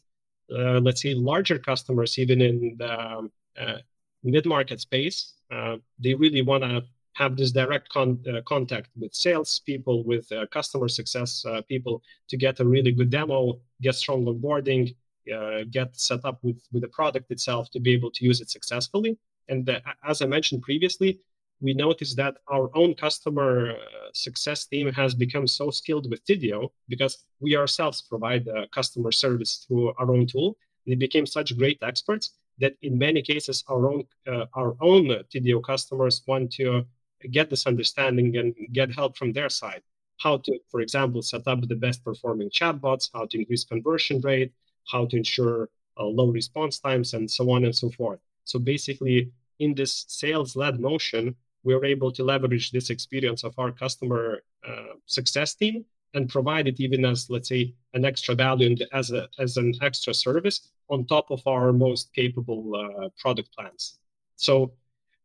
[0.51, 3.31] uh, let's say, larger customers, even in the
[3.63, 3.79] uh,
[4.25, 5.44] mid-market space, uh,
[5.99, 10.89] they really want to have this direct con- uh, contact with sales people, with customer
[10.89, 14.95] success people to get a really good demo, get strong onboarding,
[15.33, 18.51] uh, get set up with with the product itself to be able to use it
[18.51, 19.17] successfully.
[19.49, 21.21] And uh, as I mentioned previously,
[21.61, 23.77] we noticed that our own customer uh,
[24.13, 29.65] success team has become so skilled with Tidio because we ourselves provide uh, customer service
[29.67, 30.57] through our own tool.
[30.87, 35.63] They became such great experts that in many cases our own uh, our own Tidio
[35.63, 36.85] customers want to
[37.31, 39.83] get this understanding and get help from their side.
[40.19, 44.53] How to, for example, set up the best performing chatbots, how to increase conversion rate,
[44.87, 48.21] how to ensure uh, low response times, and so on and so forth.
[48.45, 54.43] So basically, in this sales-led motion, we're able to leverage this experience of our customer
[54.67, 55.85] uh, success team
[56.15, 59.75] and provide it even as, let's say, an extra value and as a as an
[59.83, 63.99] extra service on top of our most capable uh, product plans.
[64.37, 64.73] So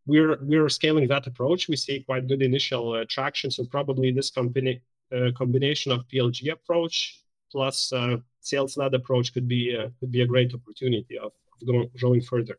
[0.05, 1.67] we're we're scaling that approach.
[1.67, 3.51] We see quite good initial uh, traction.
[3.51, 4.81] So probably this company
[5.15, 10.25] uh, combination of PLG approach plus uh, sales-led approach could be uh, could be a
[10.25, 11.31] great opportunity of,
[11.65, 12.57] going, growing further.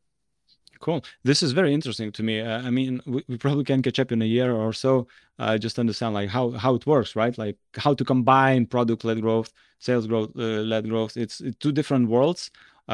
[0.80, 1.04] Cool.
[1.24, 2.40] This is very interesting to me.
[2.40, 5.06] Uh, I mean, we, we, probably can catch up in a year or so.
[5.38, 7.36] Uh, just understand like how how it works, right?
[7.36, 11.18] Like how to combine product-led growth, sales growth, uh, led growth.
[11.18, 12.50] It's, it's, two different worlds,
[12.88, 12.92] uh,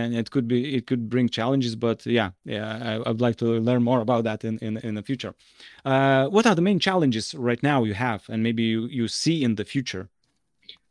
[0.00, 1.74] and it could be it could bring challenges.
[1.74, 5.02] But yeah, yeah, I, would like to learn more about that in in, in the
[5.02, 5.34] future.
[5.84, 9.42] Uh, what are the main challenges right now you have, and maybe you, you see
[9.42, 10.08] in the future?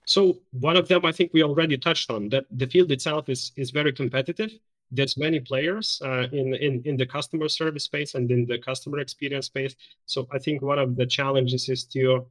[0.05, 3.53] So one of them, I think we already touched on that the field itself is
[3.55, 4.51] is very competitive
[4.93, 8.99] there's many players uh, in, in in the customer service space and in the customer
[8.99, 9.75] experience space.
[10.05, 12.25] So I think one of the challenges is to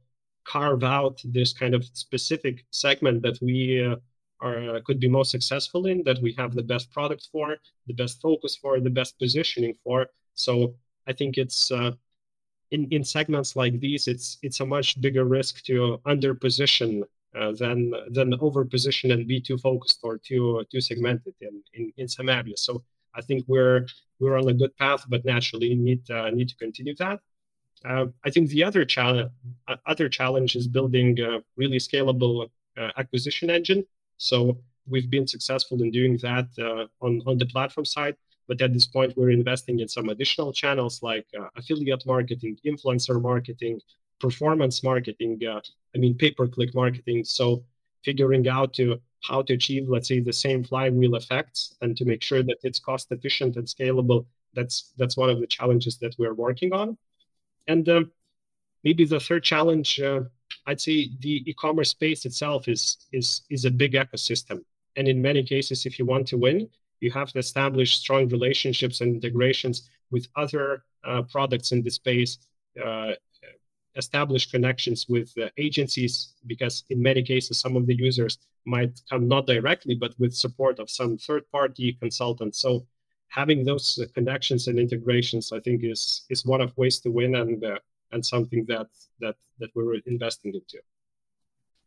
[0.45, 3.95] carve out this kind of specific segment that we uh,
[4.41, 8.21] are could be most successful in, that we have the best product for, the best
[8.21, 10.07] focus for, the best positioning for.
[10.35, 10.75] So
[11.07, 11.91] I think it's uh,
[12.71, 17.07] in in segments like these, it's it's a much bigger risk to under position uh,
[17.33, 22.07] than than over positioned and be too focused or too too segmented in, in, in
[22.07, 22.61] some areas.
[22.61, 22.83] So
[23.15, 23.85] I think we're
[24.19, 27.19] we're on a good path, but naturally need uh, need to continue that.
[27.85, 29.31] Uh, I think the other challenge
[29.67, 33.85] uh, other challenge is building a really scalable uh, acquisition engine.
[34.17, 38.15] So we've been successful in doing that uh, on on the platform side.
[38.47, 43.79] But at this point, we're investing in some additional channels like affiliate marketing, influencer marketing,
[44.19, 45.61] performance marketing, uh,
[45.95, 47.23] I mean, pay-per-click marketing.
[47.23, 47.63] So
[48.03, 52.21] figuring out to how to achieve, let's say, the same flywheel effects and to make
[52.21, 54.25] sure that it's cost efficient and scalable.
[54.53, 56.97] That's that's one of the challenges that we're working on.
[57.67, 58.11] And um,
[58.83, 60.21] maybe the third challenge, uh,
[60.67, 64.63] I'd say, the e-commerce space itself is is is a big ecosystem.
[64.95, 69.01] And in many cases, if you want to win, you have to establish strong relationships
[69.01, 72.37] and integrations with other uh, products in the space,
[72.83, 73.13] uh,
[73.95, 79.27] establish connections with uh, agencies because in many cases some of the users might come
[79.27, 82.85] not directly but with support of some third party consultant so
[83.27, 87.35] having those uh, connections and integrations i think is is one of ways to win
[87.35, 87.77] and uh,
[88.13, 88.87] and something that
[89.19, 90.77] that that we're investing into.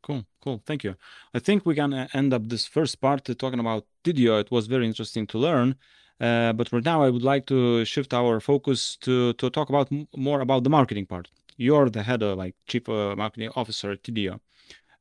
[0.03, 0.61] Cool cool.
[0.67, 0.95] Thank you.
[1.35, 4.87] I think we can end up this first part talking about Tidio it was very
[4.87, 5.77] interesting to learn
[6.21, 9.89] uh, but for now i would like to shift our focus to to talk about
[10.17, 14.41] more about the marketing part you're the head of like chief marketing officer at Tidio.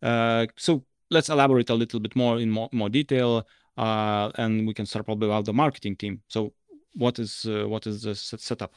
[0.02, 4.74] Uh, so let's elaborate a little bit more in more, more detail, uh, and we
[4.74, 6.22] can start probably about the marketing team.
[6.28, 6.54] So
[6.94, 8.74] what is uh, what is the setup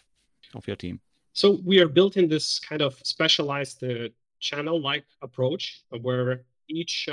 [0.55, 1.01] of your team?
[1.33, 3.85] So we are built in this kind of specialized
[4.41, 7.09] channel-like approach where each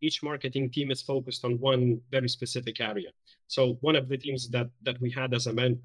[0.00, 3.10] each marketing team is focused on one very specific area.
[3.46, 5.78] So one of the teams that that we had as a men,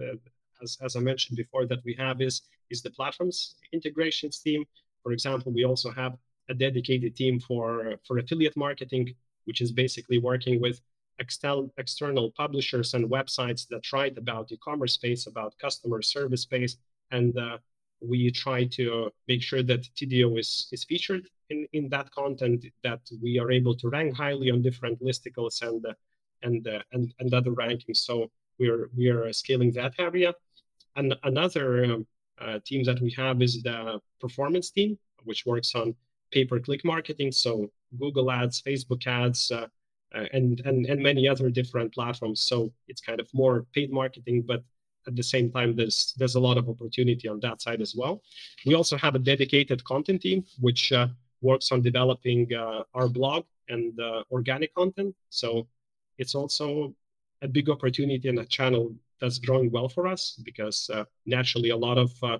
[0.63, 4.63] as, as I mentioned before, that we have is, is the platforms integrations team.
[5.03, 6.17] For example, we also have
[6.49, 9.13] a dedicated team for, for affiliate marketing,
[9.45, 10.81] which is basically working with
[11.21, 16.77] extel, external publishers and websites that write about e-commerce space, about customer service space,
[17.11, 17.57] and uh,
[18.01, 23.01] we try to make sure that Tidio is, is featured in, in that content, that
[23.21, 25.93] we are able to rank highly on different listicles and uh,
[26.41, 27.97] and, uh, and and other rankings.
[27.97, 30.33] So we're we are scaling that area.
[30.95, 32.07] And another um,
[32.39, 35.95] uh, team that we have is the performance team, which works on
[36.31, 39.67] pay-per-click marketing, so Google Ads, Facebook Ads, uh,
[40.15, 42.41] uh, and, and and many other different platforms.
[42.41, 44.63] So it's kind of more paid marketing, but
[45.05, 48.21] at the same time, there's there's a lot of opportunity on that side as well.
[48.65, 51.07] We also have a dedicated content team, which uh,
[51.41, 55.15] works on developing uh, our blog and uh, organic content.
[55.29, 55.67] So
[56.17, 56.93] it's also
[57.41, 61.77] a big opportunity and a channel that's growing well for us because uh, naturally a
[61.77, 62.37] lot of uh,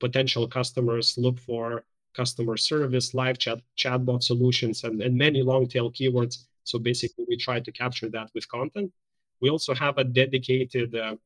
[0.00, 5.90] potential customers look for customer service, live chat, chatbot solutions, and, and many long tail
[5.90, 6.44] keywords.
[6.64, 8.92] So basically, we try to capture that with content.
[9.40, 11.16] We also have a dedicated uh,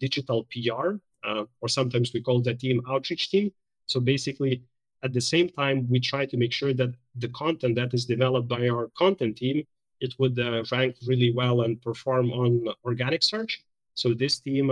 [0.00, 3.52] digital PR, uh, or sometimes we call the team outreach team.
[3.86, 4.62] So basically,
[5.02, 8.48] at the same time, we try to make sure that the content that is developed
[8.48, 9.66] by our content team
[10.00, 13.64] it would uh, rank really well and perform on organic search.
[13.96, 14.70] So this team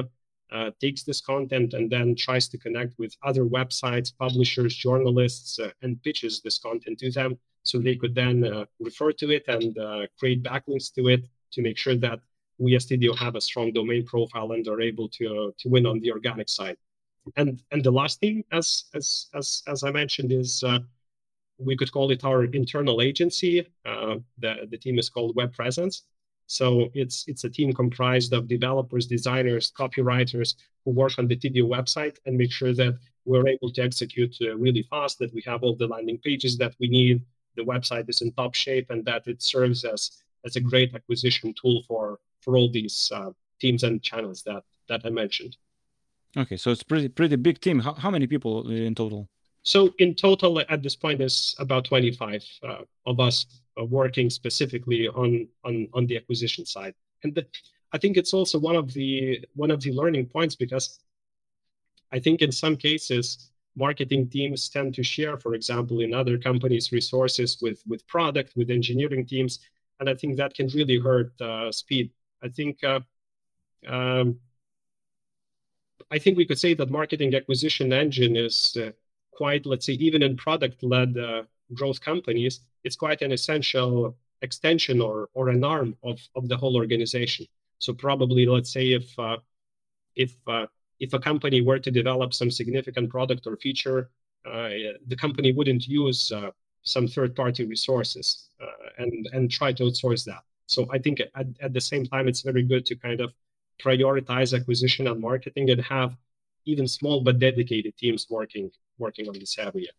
[0.52, 5.70] uh, takes this content and then tries to connect with other websites, publishers, journalists, uh,
[5.82, 9.76] and pitches this content to them so they could then uh, refer to it and
[9.78, 12.20] uh, create backlinks to it to make sure that
[12.58, 15.86] we as Tidio have a strong domain profile and are able to, uh, to win
[15.86, 16.76] on the organic side.
[17.36, 20.80] And, and the last thing, as, as, as, as I mentioned, is uh,
[21.58, 23.66] we could call it our internal agency.
[23.84, 26.02] the, the team is called Web Presence.
[26.46, 31.66] So it's it's a team comprised of developers, designers, copywriters who work on the Tidio
[31.68, 35.62] website and make sure that we're able to execute uh, really fast, that we have
[35.62, 37.24] all the landing pages that we need,
[37.56, 41.54] the website is in top shape, and that it serves as as a great acquisition
[41.60, 43.30] tool for for all these uh,
[43.60, 45.56] teams and channels that that I mentioned.
[46.36, 47.80] Okay, so it's pretty pretty big team.
[47.80, 49.28] How, how many people in total?
[49.64, 53.46] So in total, at this point, there's about 25 uh, of us
[53.80, 57.46] uh, working specifically on on on the acquisition side, and the,
[57.92, 61.00] I think it's also one of the one of the learning points because
[62.12, 66.92] I think in some cases marketing teams tend to share, for example, in other companies'
[66.92, 69.60] resources with with product, with engineering teams,
[69.98, 72.10] and I think that can really hurt uh, speed.
[72.42, 72.84] I think.
[72.84, 73.00] Uh,
[73.88, 74.38] um,
[76.10, 78.90] I think we could say that marketing acquisition engine is uh,
[79.36, 81.42] quite, let's say, even in product-led uh,
[81.74, 86.76] growth companies, it's quite an essential extension or or an arm of of the whole
[86.76, 87.46] organization.
[87.78, 89.38] So probably, let's say, if uh,
[90.16, 90.66] if uh,
[91.00, 94.10] if a company were to develop some significant product or feature,
[94.46, 94.70] uh,
[95.06, 96.50] the company wouldn't use uh,
[96.82, 100.42] some third-party resources uh, and and try to outsource that.
[100.66, 103.32] So I think at, at the same time, it's very good to kind of
[103.84, 106.16] prioritize acquisition and marketing and have
[106.64, 109.90] even small but dedicated teams working working on this area.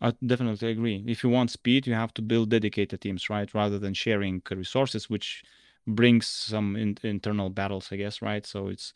[0.00, 1.04] I definitely agree.
[1.06, 3.52] If you want speed, you have to build dedicated teams, right?
[3.52, 5.42] Rather than sharing resources, which
[5.86, 8.46] brings some in, internal battles, I guess, right?
[8.46, 8.92] So it's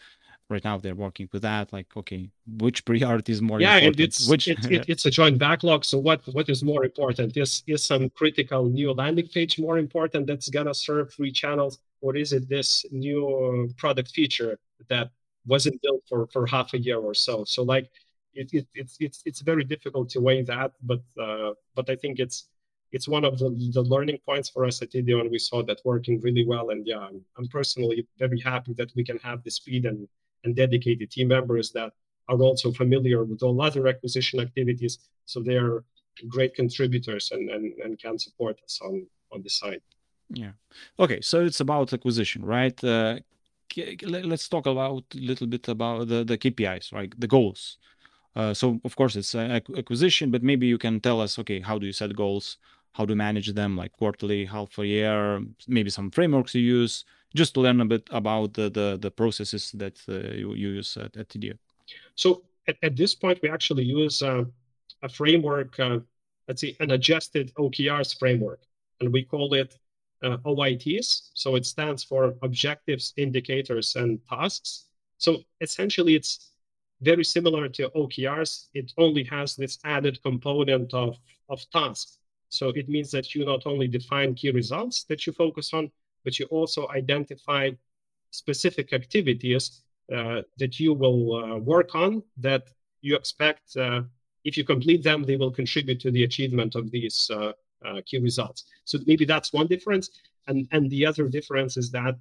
[0.49, 1.73] right now they're working with that.
[1.73, 4.01] Like, okay, which priority is more yeah, important?
[4.01, 5.85] it's which it, it, it's a joint backlog.
[5.85, 7.37] So what what is more important?
[7.37, 12.17] Is is some critical new landing page more important that's gonna serve three channels, or
[12.17, 14.59] is it this new product feature
[14.89, 15.11] that
[15.47, 17.45] wasn't built for for half a year or so?
[17.45, 17.91] So like
[18.35, 22.19] it, it, it's it's it's very difficult to weigh that, but uh, but I think
[22.19, 22.49] it's
[22.93, 26.21] it's one of the, the learning points for us at Tidio, we saw that working
[26.21, 26.71] really well.
[26.71, 30.07] And yeah, I'm, I'm personally very happy that we can have the speed and
[30.45, 31.93] and dedicated team members that
[32.29, 35.85] are also familiar with all other acquisition activities, so they're
[36.29, 39.83] great contributors and and, and can support us on on the side.
[40.35, 40.53] Yeah.
[40.99, 42.83] Okay, so it's about acquisition, right?
[42.83, 43.19] Uh,
[44.03, 47.13] let's talk about a little bit about the, the KPIs, right?
[47.19, 47.79] The goals.
[48.35, 51.87] Uh, so of course it's acquisition, but maybe you can tell us, okay, how do
[51.87, 52.59] you set goals?
[52.93, 55.41] How you manage them, like quarterly, half a year?
[55.67, 57.05] Maybe some frameworks you use,
[57.35, 60.97] just to learn a bit about the the, the processes that uh, you, you, use
[60.97, 61.35] at, at.
[62.15, 64.45] So at, at, this point, we actually use uh,
[65.03, 66.01] a framework, uh,
[66.49, 68.61] let's see, an adjusted OKRs framework,
[69.01, 69.79] and we call it
[70.23, 71.31] uh, OITs.
[71.35, 74.87] So it stands for objectives, indicators, and tasks.
[75.19, 76.52] So essentially, it's
[77.03, 78.69] very similar to OKRs.
[78.75, 82.19] It only has this added component of, of task.
[82.49, 85.91] So it means that you not only define key results that you focus on,
[86.25, 87.71] but you also identify
[88.31, 89.83] specific activities
[90.15, 92.69] uh, that you will uh, work on that
[93.01, 94.03] you expect uh,
[94.45, 97.53] if you complete them, they will contribute to the achievement of these uh,
[97.85, 98.65] uh, key results.
[98.85, 100.11] So maybe that's one difference.
[100.49, 102.17] And, and the other difference is that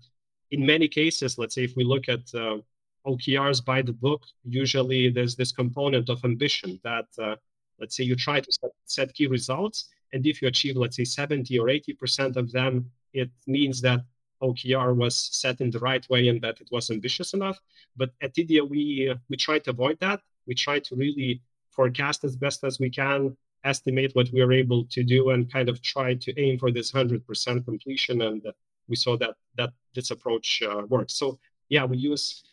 [0.52, 2.58] in many cases, let's say if we look at uh,
[3.06, 7.36] OKRs by the book, usually there's this component of ambition that, uh,
[7.80, 9.90] let's say, you try to set, set, key results.
[10.14, 14.02] And if you achieve, let's say, 70 or 80% of them, it means that
[14.42, 17.60] OKR was set in the right way and that it was ambitious enough.
[17.96, 20.22] But at Tidio, we, we try to avoid that.
[20.48, 24.86] We try to really forecast as best as we can, estimate what we are able
[24.86, 28.22] to do, and kind of try to aim for this 100% completion.
[28.24, 28.42] And
[28.88, 31.16] we saw that that this approach uh, works.
[31.16, 31.40] So
[31.70, 32.44] yeah, we use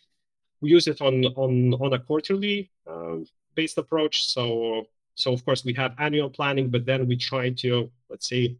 [0.61, 3.17] we use it on on on a quarterly uh,
[3.55, 4.25] based approach.
[4.25, 8.57] So so of course we have annual planning, but then we try to let's say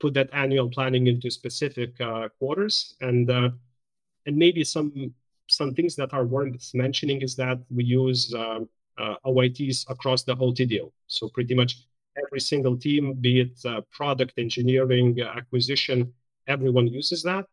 [0.00, 3.50] put that annual planning into specific uh, quarters and uh,
[4.26, 5.14] and maybe some
[5.48, 8.60] some things that are worth mentioning is that we use uh,
[8.98, 10.92] uh OITs across the whole Tidio.
[11.06, 11.72] So pretty much
[12.16, 16.12] every single team, be it uh, product engineering, acquisition,
[16.46, 17.46] everyone uses that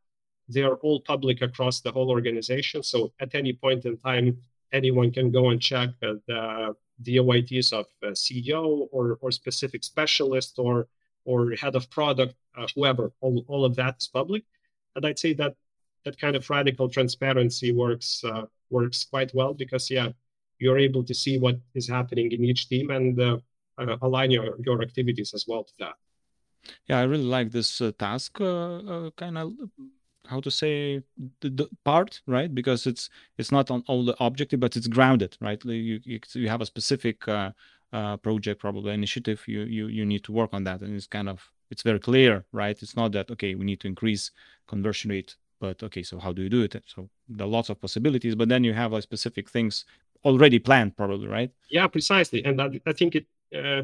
[0.50, 2.84] they are all public across the whole organization.
[2.84, 4.38] So at any point in time,
[4.72, 10.58] anyone can go and check uh, the, the OITs of CEO or, or specific specialist
[10.58, 10.88] or
[11.28, 13.12] or head of product, uh, whoever.
[13.20, 14.44] All, all of that is public,
[14.96, 15.56] and I'd say that
[16.06, 20.10] that kind of radical transparency works uh, works quite well because yeah,
[20.58, 23.38] you're able to see what is happening in each team and uh,
[23.78, 25.96] uh, align your your activities as well to that.
[26.88, 29.52] Yeah, I really like this uh, task kind of
[30.28, 31.02] how to say
[31.42, 32.54] the, the, part right?
[32.54, 35.64] Because it's it's not on all the objective but it's grounded right?
[35.66, 37.52] You you, you have a specific uh,
[37.94, 40.82] uh, project probably initiative you you you need to work on that.
[40.82, 42.82] And it's kind of it's very clear right?
[42.82, 44.32] It's not that okay we need to increase
[44.68, 46.76] conversion rate but okay so how do you do it?
[46.86, 49.86] So there are lots of possibilities but then you have like specific things
[50.26, 51.52] already planned probably right?
[51.70, 52.44] Yeah precisely.
[52.46, 53.26] And i, I think it
[53.56, 53.84] uh,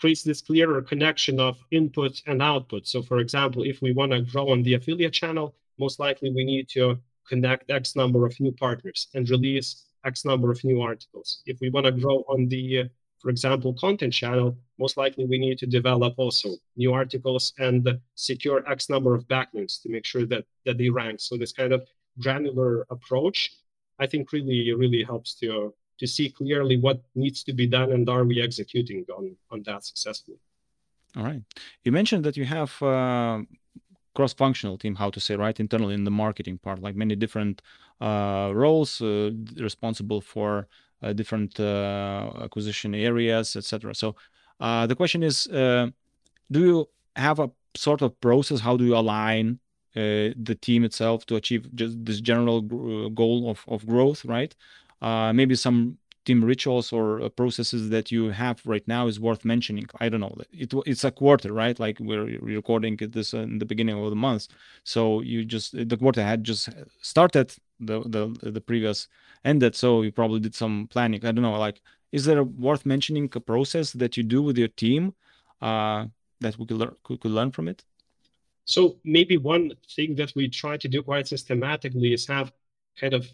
[0.00, 2.86] creates this clearer connection of input and output.
[2.86, 5.54] So, for example, if we want to grow on the affiliate channel,
[5.84, 6.84] most likely we need to
[7.30, 9.68] connect X number of new partners and release
[10.04, 11.28] X number of new articles.
[11.46, 12.88] If we want to grow on the,
[13.22, 17.80] for example, content channel, most likely we need to develop also new articles and
[18.14, 21.20] secure X number of backlinks to make sure that, that they rank.
[21.20, 21.80] So this kind of
[22.24, 23.38] granular approach,
[23.98, 28.08] I think really, really helps to, to see clearly what needs to be done and
[28.08, 30.38] are we executing on, on that successfully.
[31.16, 31.42] All right.
[31.84, 33.40] You mentioned that you have uh,
[34.14, 37.62] cross-functional team, how to say, right, internally in the marketing part, like many different
[38.00, 40.66] uh, roles uh, responsible for
[41.02, 43.94] uh, different uh, acquisition areas, etc.
[43.94, 44.16] So
[44.60, 45.88] uh, the question is, uh,
[46.50, 48.60] do you have a sort of process?
[48.60, 49.60] How do you align
[49.94, 54.54] the team itself to achieve just this general goal of, of growth, right?
[55.34, 59.86] maybe some team rituals or uh, processes that you have right now is worth mentioning.
[60.00, 60.34] I don't know.
[60.52, 61.78] It, it's a quarter right?
[61.78, 64.48] Like we're recording this in the beginning of the month.
[64.84, 66.68] So you just the quarter had just
[67.00, 69.08] started the the, the previous
[69.44, 71.24] ended so you probably did some planning.
[71.24, 71.80] I don't know like
[72.12, 75.14] is there a worth mentioning a process that you do with your team
[75.62, 76.06] uh,
[76.40, 77.84] that we could, could, could learn from it?
[78.64, 82.52] So maybe one thing that we try to do quite systematically is have
[82.96, 83.28] kind of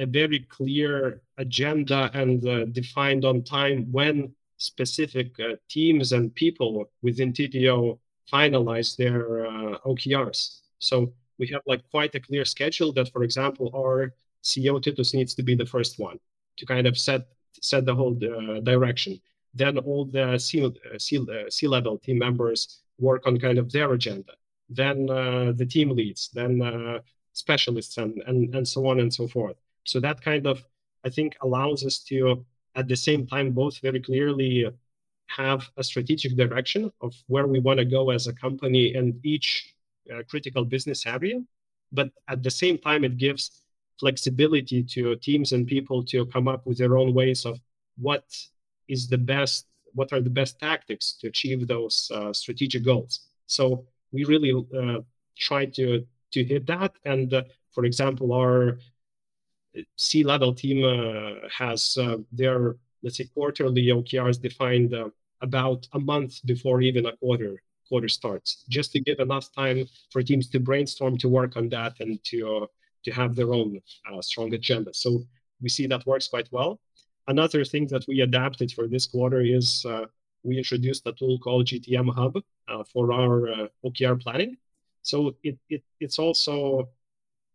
[0.00, 6.90] a very clear agenda and uh, defined on time when specific uh, teams and people
[7.02, 7.98] within Tidio
[8.32, 10.60] finalize their uh, OKRs.
[10.78, 15.34] So we have like quite a clear schedule that, for example, our CEO Tytus needs
[15.34, 16.18] to be the first one
[16.56, 17.28] to kind of set
[17.60, 19.20] set the whole uh, direction.
[19.52, 23.70] Then all the C, uh, C, uh, C level team members work on kind of
[23.72, 24.32] their agenda.
[24.68, 26.52] Then the team leads, then
[27.32, 29.56] specialists, and, and and so on and so forth.
[29.84, 30.64] So that kind of,
[31.04, 34.66] I think, allows us to, at the same time, both very clearly
[35.28, 39.74] have a strategic direction of where we want to go as a company and each
[40.12, 41.40] uh, critical business area.
[41.92, 43.62] But at the same time, it gives
[43.98, 47.60] flexibility to teams and people to come up with their own ways of
[47.98, 48.24] what
[48.88, 53.20] is the best, what are the best tactics to achieve those uh, strategic goals.
[53.46, 55.00] So we really uh,
[55.36, 56.92] try to to hit that.
[57.04, 58.78] And uh, for example, our
[59.96, 65.08] C level team uh, has uh, their, let's say, quarterly OKRs defined uh,
[65.40, 70.22] about a month before even a quarter quarter starts, just to give enough time for
[70.22, 72.68] teams to brainstorm, to work on that, and to
[73.04, 73.80] to have their own
[74.20, 74.92] strong agenda.
[74.92, 75.24] So
[75.62, 76.78] we see that works quite well.
[77.26, 79.86] Another thing that we adapted for this quarter is
[80.42, 84.56] we introduced a tool called GTM Hub uh, for our uh, OKR planning.
[85.02, 86.88] So it, it, it's also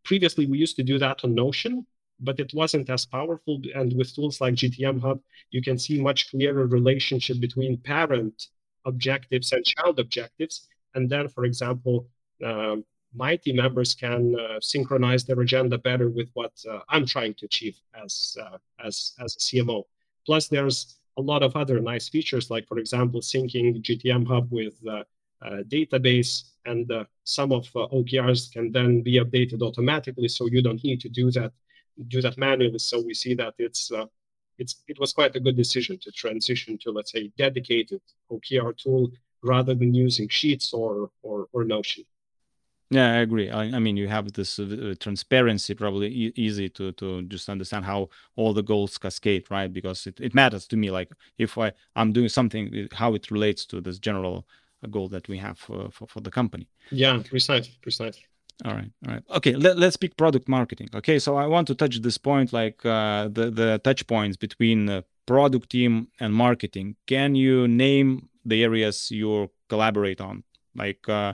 [0.03, 1.85] previously we used to do that on Notion,
[2.19, 3.61] but it wasn't as powerful.
[3.73, 5.19] And with tools like GTM Hub,
[5.51, 8.47] you can see much clearer relationship between parent
[8.85, 10.67] objectives and child objectives.
[10.93, 12.07] And then, for example,
[12.43, 12.77] uh,
[13.13, 17.45] my team members can uh, synchronize their agenda better with what uh, I'm trying to
[17.45, 19.83] achieve as uh, as as a CMO.
[20.25, 24.75] Plus, there's a lot of other nice features, like for example, syncing GTM Hub with
[24.87, 25.03] uh,
[25.67, 30.99] database, and uh, some of OKRs can then be updated automatically, so you don't need
[31.01, 31.53] to do that
[32.07, 32.79] do that manually.
[32.79, 34.05] So we see that it's uh,
[34.57, 39.11] it's it was quite a good decision to transition to let's say dedicated OKR tool
[39.43, 42.03] rather than using Sheets or or, or Notion.
[42.91, 43.49] Yeah, I agree.
[43.49, 47.85] I, I mean, you have this uh, transparency, probably e- easy to to just understand
[47.85, 49.71] how all the goals cascade, right?
[49.71, 50.91] Because it, it matters to me.
[50.91, 54.47] Like if I I'm doing something, how it relates to this general
[54.91, 56.67] goal that we have for, for, for the company.
[56.91, 58.23] Yeah, precisely, precisely.
[58.63, 59.23] All right, all right.
[59.35, 60.89] Okay, let, us speak product marketing.
[60.95, 65.03] Okay, so I want to touch this point, like uh, the the touch points between
[65.25, 66.95] product team and marketing.
[67.05, 70.43] Can you name the areas you collaborate on,
[70.73, 71.33] like uh,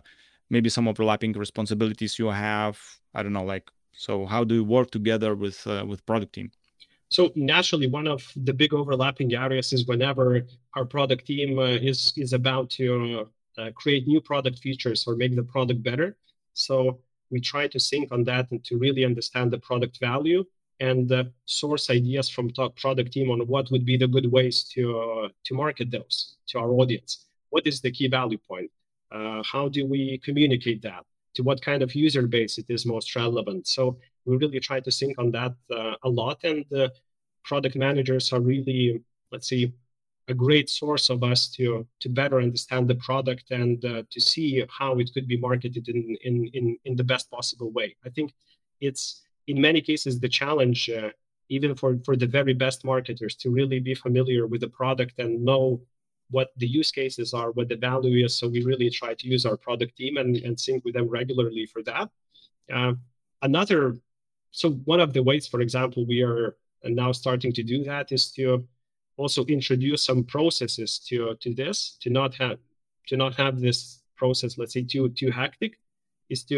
[0.49, 2.79] maybe some overlapping responsibilities you have?
[3.13, 4.25] I don't know, like so.
[4.25, 6.51] How do you work together with uh, with product team?
[7.09, 10.41] So naturally, one of the big overlapping areas is whenever
[10.75, 15.35] our product team uh, is is about to uh, create new product features or make
[15.35, 16.17] the product better.
[16.53, 16.99] So
[17.31, 20.43] we try to sync on that and to really understand the product value
[20.79, 24.63] and uh, source ideas from top product team on what would be the good ways
[24.63, 27.27] to uh, to market those to our audience.
[27.49, 28.71] What is the key value point?
[29.11, 31.03] Uh, how do we communicate that?
[31.35, 33.67] To what kind of user base it is most relevant?
[33.67, 36.91] So we really try to sync on that uh, a lot, and the
[37.43, 39.01] product managers are really,
[39.31, 39.73] let's see,
[40.31, 41.65] a great source of us to
[42.03, 45.99] to better understand the product and uh, to see how it could be marketed in,
[46.27, 47.89] in in in the best possible way.
[48.07, 48.33] I think
[48.87, 49.03] it's
[49.51, 51.11] in many cases the challenge, uh,
[51.55, 55.45] even for for the very best marketers, to really be familiar with the product and
[55.49, 55.81] know
[56.35, 58.31] what the use cases are, what the value is.
[58.37, 61.65] So we really try to use our product team and, and sync with them regularly
[61.65, 62.07] for that.
[62.73, 62.93] Uh,
[63.41, 63.79] another
[64.51, 68.31] so one of the ways, for example, we are now starting to do that is
[68.33, 68.67] to
[69.21, 72.57] also introduce some processes to to this to not have
[73.09, 73.79] to not have this
[74.15, 75.73] process let's say too too hectic
[76.29, 76.57] is to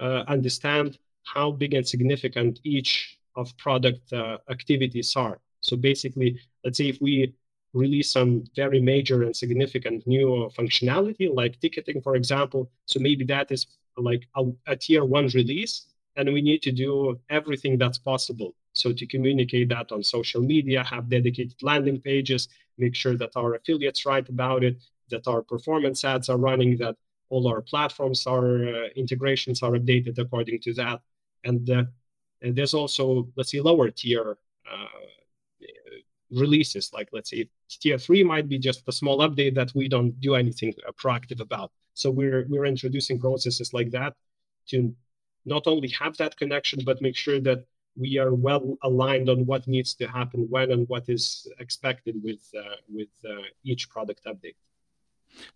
[0.00, 5.38] uh, understand how big and significant each of product uh, activities are.
[5.60, 7.34] So basically let's say if we
[7.72, 13.50] release some very major and significant new functionality like ticketing for example so maybe that
[13.50, 13.66] is
[13.96, 18.92] like a, a tier one release and we need to do everything that's possible so
[18.92, 22.48] to communicate that on social media, have dedicated landing pages,
[22.78, 26.96] make sure that our affiliates write about it, that our performance ads are running, that
[27.28, 31.00] all our platforms, our uh, integrations are updated according to that.
[31.44, 31.84] And, uh,
[32.40, 34.36] and there's also, let's say, lower tier
[34.70, 34.86] uh,
[36.30, 36.92] releases.
[36.92, 40.34] Like, let's say, tier three might be just a small update that we don't do
[40.34, 41.72] anything uh, proactive about.
[41.94, 44.14] So we're we're introducing processes like that
[44.68, 44.94] to
[45.44, 47.66] not only have that connection, but make sure that
[47.96, 52.42] we are well aligned on what needs to happen when and what is expected with
[52.56, 54.56] uh, with uh, each product update.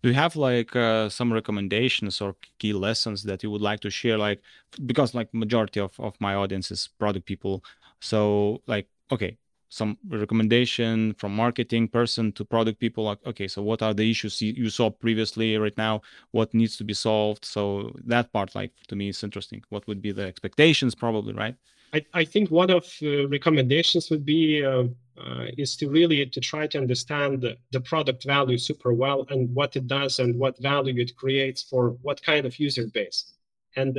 [0.01, 3.89] Do you have like uh, some recommendations or key lessons that you would like to
[3.89, 4.17] share?
[4.17, 4.41] Like
[4.85, 7.63] because like majority of, of my audience is product people,
[7.99, 9.37] so like okay,
[9.69, 14.41] some recommendation from marketing person to product people like okay so what are the issues
[14.41, 16.01] you, you, saw previously right now?
[16.31, 17.45] What needs to be solved?
[17.45, 19.63] So that part like to me is interesting.
[19.69, 21.55] What would be the expectations probably right
[21.97, 24.85] I, I think one of uh, recommendations would be uh,
[25.17, 29.53] uh, is to really to try to understand the, the, product value super well and
[29.55, 33.33] what it does and what value it creates for what kind of user base.
[33.75, 33.97] And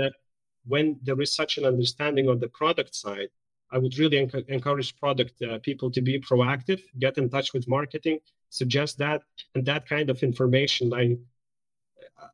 [0.66, 3.30] when there is such an understanding of the product side,
[3.72, 7.66] I would really enc- encourage product uh, people to be proactive, get in touch with
[7.68, 8.18] marketing,
[8.50, 9.22] suggest that,
[9.54, 11.16] and that kind of information I,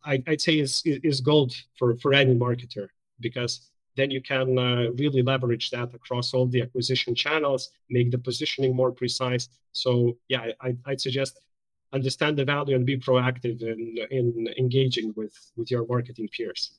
[0.05, 2.89] I would say is is gold for for any marketer
[3.21, 8.19] because then you can uh, really leverage that across all the acquisition channels, make the
[8.19, 9.49] positioning more precise.
[9.73, 11.41] So yeah, I, I'd suggest
[11.93, 16.73] understand the value and be proactive in in engaging with with your marketing peers.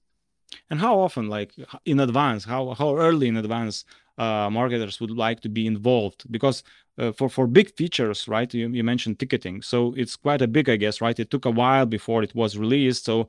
[0.70, 1.54] And how often, like
[1.86, 3.86] in advance, how how early in advance
[4.18, 6.30] uh, marketers would like to be involved?
[6.32, 6.64] Because
[6.98, 8.54] uh, for for big features, right?
[8.54, 11.20] You, you mentioned ticketing, so it's quite a big, I guess, right?
[11.20, 13.06] It took a while before it was released.
[13.06, 13.28] So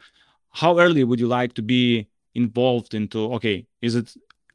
[0.51, 2.07] how early would you like to be
[2.37, 4.09] involved into okay is it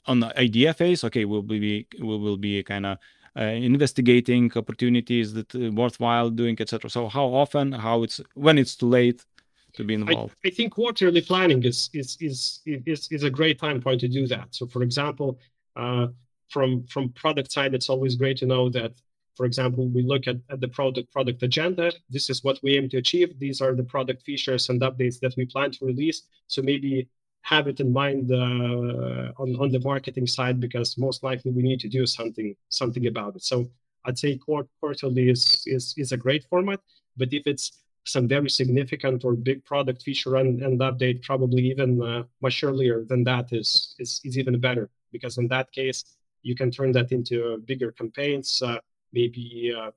[0.06, 1.04] on the idea phase?
[1.04, 2.98] Okay we'll be we will be kind of
[3.40, 8.76] uh, investigating opportunities that uh, worthwhile doing etc so how often how it's when it's
[8.76, 9.26] too late
[9.74, 10.36] to be involved?
[10.44, 14.08] I, I, think quarterly planning is, is is is is a great time point to
[14.08, 14.48] do that.
[14.52, 15.40] So for example
[15.76, 16.08] uh,
[16.50, 18.94] from from product side it's always great to know that
[19.36, 21.92] for example we look at, at the product product agenda.
[22.10, 23.40] This is what we aim to achieve.
[23.40, 26.24] These are the product features and updates that we plan to release.
[26.48, 27.08] So maybe
[27.44, 31.80] have it in mind uh, on, on the marketing side because most likely we need
[31.80, 33.44] to do something something about it.
[33.44, 33.70] So
[34.06, 36.80] I'd say quarterly is, is, is a great format,
[37.18, 42.02] but if it's some very significant or big product feature and, and update, probably even
[42.02, 46.56] uh, much earlier than that is, is, is even better because in that case, you
[46.56, 48.80] can turn that into bigger campaigns, uh,
[49.14, 49.92] maybe uh,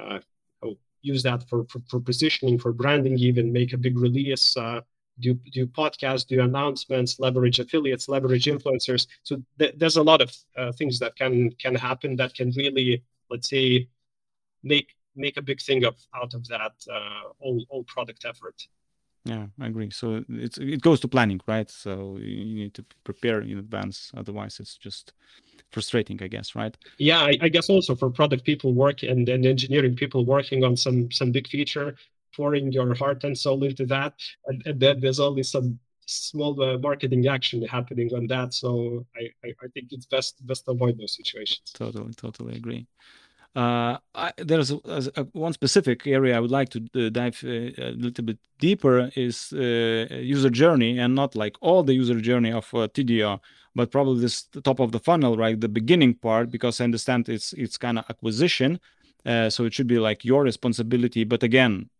[0.00, 0.18] uh,
[0.62, 4.80] oh, use that for, for, for, positioning, for branding, even make a big release uh,
[5.20, 9.06] do do podcasts, do announcements, leverage affiliates, leverage influencers.
[9.22, 13.02] So th- there's a lot of uh, things that can can happen that can really,
[13.30, 13.88] let's say,
[14.62, 18.68] make make a big thing of out of that uh, all all product effort.
[19.24, 19.90] Yeah, I agree.
[19.90, 21.68] So it's it goes to planning, right?
[21.68, 24.12] So you need to prepare in advance.
[24.16, 25.14] Otherwise, it's just
[25.70, 26.76] frustrating, I guess, right?
[26.98, 30.76] Yeah, I, I guess also for product people work and, and engineering people working on
[30.76, 31.96] some some big feature,
[32.36, 34.14] pouring your heart and soul into that,
[34.46, 38.54] and, and then there's only some small uh, marketing action happening on that.
[38.54, 41.72] So I, I, I, think it's best best avoid those situations.
[41.74, 42.86] Totally, totally agree.
[43.56, 44.78] Uh, I, there's a,
[45.16, 49.10] a, one specific area I would like to uh, dive uh, a little bit deeper
[49.16, 53.40] is uh, user journey, and not like all the user journey of uh, Tidio,
[53.74, 57.54] but probably this top of the funnel, right, the beginning part, because I understand it's
[57.54, 58.78] it's kind of acquisition,
[59.24, 61.24] uh, so it should be like your responsibility.
[61.24, 61.90] But again,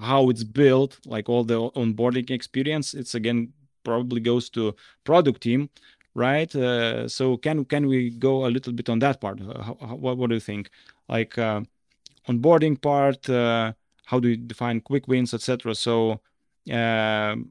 [0.00, 3.52] how it's built, like all the onboarding experience, it's again
[3.84, 4.74] probably goes to
[5.04, 5.70] product team,
[6.14, 6.54] right?
[6.54, 9.40] Uh, so can can we go a little bit on that part?
[9.40, 10.70] Uh, how, how, what, what do you think?
[11.08, 11.60] Like uh,
[12.28, 13.72] onboarding part, uh,
[14.04, 15.74] how do you define quick wins, etc.
[15.74, 16.20] So
[16.72, 17.50] um,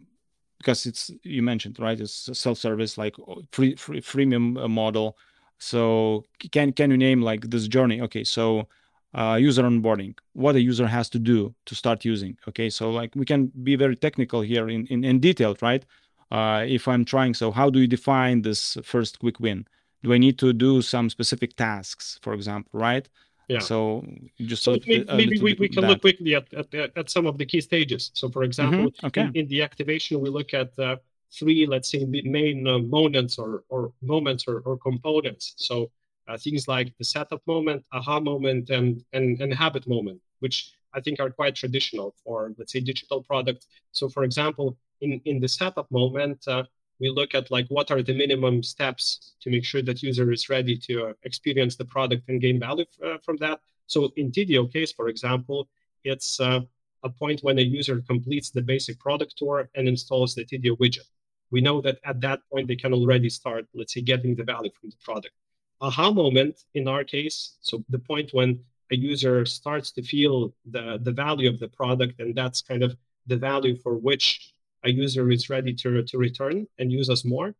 [0.57, 3.15] because it's you mentioned right, it's self-service like
[3.51, 5.17] free, free freemium uh, model.
[5.59, 8.01] So can can you name like this journey?
[8.01, 8.67] Okay, so
[9.15, 12.37] uh, user onboarding, what a user has to do to start using.
[12.47, 15.85] Okay, so like we can be very technical here in, in, in detail, right?
[16.31, 19.65] Uh, if I'm trying, so how do you define this first quick win?
[20.03, 23.09] do I need to do some specific tasks, for example, right?
[23.47, 23.59] Yeah.
[23.59, 24.05] So
[24.41, 25.89] just So maybe, maybe we, we can that.
[25.89, 28.11] look quickly at, at, at some of the key stages.
[28.13, 29.21] So, for example, Mhm, okay.
[29.21, 30.97] in, in the activation, we look at uh,
[31.31, 35.53] three, let's say, main uh, moments or, or moments or, or components.
[35.57, 35.89] So,
[36.27, 41.01] uh, things like the setup moment, aha moment, and, and, and habit moment, which I
[41.01, 43.67] think are quite traditional for, let's say, digital products.
[43.91, 46.63] So, for example, in, in the setup moment, uh,
[46.99, 50.49] we look at like what are the minimum steps to make sure that user is
[50.49, 53.59] ready to uh, experience the product and gain value uh, from that.
[53.87, 55.67] So in Tidio case, for example,
[56.03, 56.61] it's uh,
[57.03, 61.09] a point when a user completes the basic product tour and installs the Tidio widget.
[61.51, 64.71] We know that at that point they can already start, let's say, getting the value
[64.79, 65.35] from the product.
[65.81, 68.59] Aha moment in our case, so the point when
[68.91, 72.95] a user starts to feel the, the value of the product, and that's kind of
[73.27, 74.53] the value for which
[74.83, 77.55] a user is ready to, to return and use us more.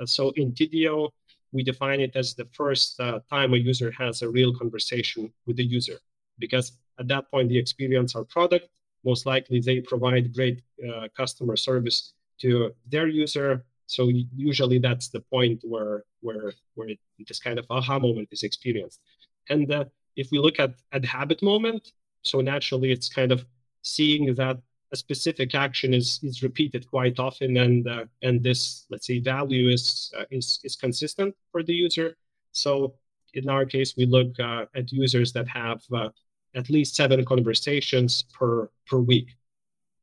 [0.00, 1.10] Uh, so in Tidio,
[1.52, 5.56] we define it as the first uh, time a user has a real conversation with
[5.56, 5.98] the user,
[6.38, 8.68] because at that point they experience our product.
[9.04, 13.64] Most likely, they provide great uh, customer service to their user.
[13.94, 14.10] So
[14.50, 19.00] usually, that's the point where where where it, this kind of aha moment is experienced.
[19.48, 19.84] And uh,
[20.16, 21.92] if we look at at habit moment,
[22.22, 23.44] so naturally, it's kind of
[23.82, 24.56] seeing that
[24.92, 29.68] a specific action is is repeated quite often, and uh, and this let's say value
[29.76, 32.16] is uh, is is consistent for the user.
[32.52, 32.94] So
[33.34, 36.10] in our case, we look uh, at users that have uh,
[36.54, 39.28] at least seven conversations per per week.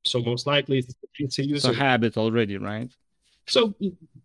[0.03, 1.71] So most likely it's, a user.
[1.71, 2.91] a habit already, right?
[3.47, 3.73] So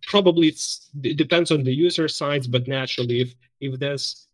[0.03, 4.29] probably it depends on the user size, but naturally, if if there's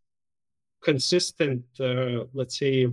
[0.83, 2.89] consistent, uh, let's say,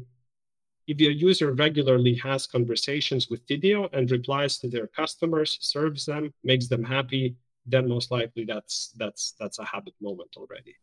[0.87, 6.33] if your user regularly has conversations with Tidio and replies to their customers, serves them,
[6.43, 7.35] makes them happy,
[7.65, 10.75] then most likely that's that's that's a habit moment already.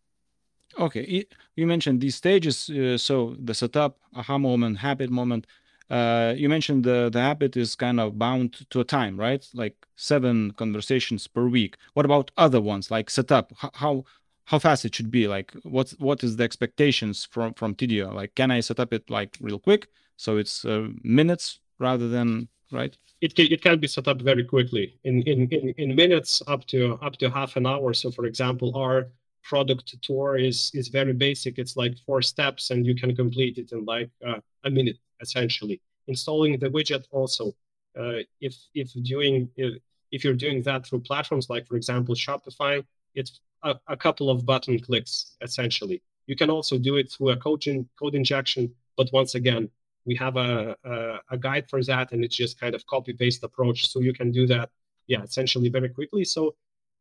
[0.78, 2.68] Okay, you mentioned these stages.
[2.68, 5.46] Uh, so the setup, aha moment, habit moment.
[5.88, 9.46] Uh, you mentioned the the habit is kind of bound to a time, right?
[9.54, 11.76] Like seven conversations per week.
[11.94, 13.52] What about other ones, like setup?
[13.62, 14.04] H- how
[14.46, 15.28] how fast it should be?
[15.28, 18.12] Like what's what is the expectations from from Tidio?
[18.12, 22.48] Like can I set up it like real quick, so it's uh, minutes rather than
[22.72, 22.96] right?
[23.20, 26.66] It can, it can be set up very quickly in, in, in, in minutes up
[26.66, 27.94] to up to half an hour.
[27.94, 29.08] So for example, our
[29.42, 31.58] product tour is is very basic.
[31.58, 35.80] It's like four steps, and you can complete it in like uh, a minute essentially.
[36.08, 37.54] Installing the widget also,
[37.98, 39.80] uh, if if doing if,
[40.12, 44.46] if you're doing that through platforms like for example Shopify, it's a, a couple of
[44.46, 46.02] button clicks essentially.
[46.26, 49.70] You can also do it through a code, in, code injection, but once again,
[50.04, 53.42] we have a, a, a guide for that, and it's just kind of copy paste
[53.44, 54.70] approach, so you can do that,
[55.06, 56.24] yeah, essentially very quickly.
[56.24, 56.54] So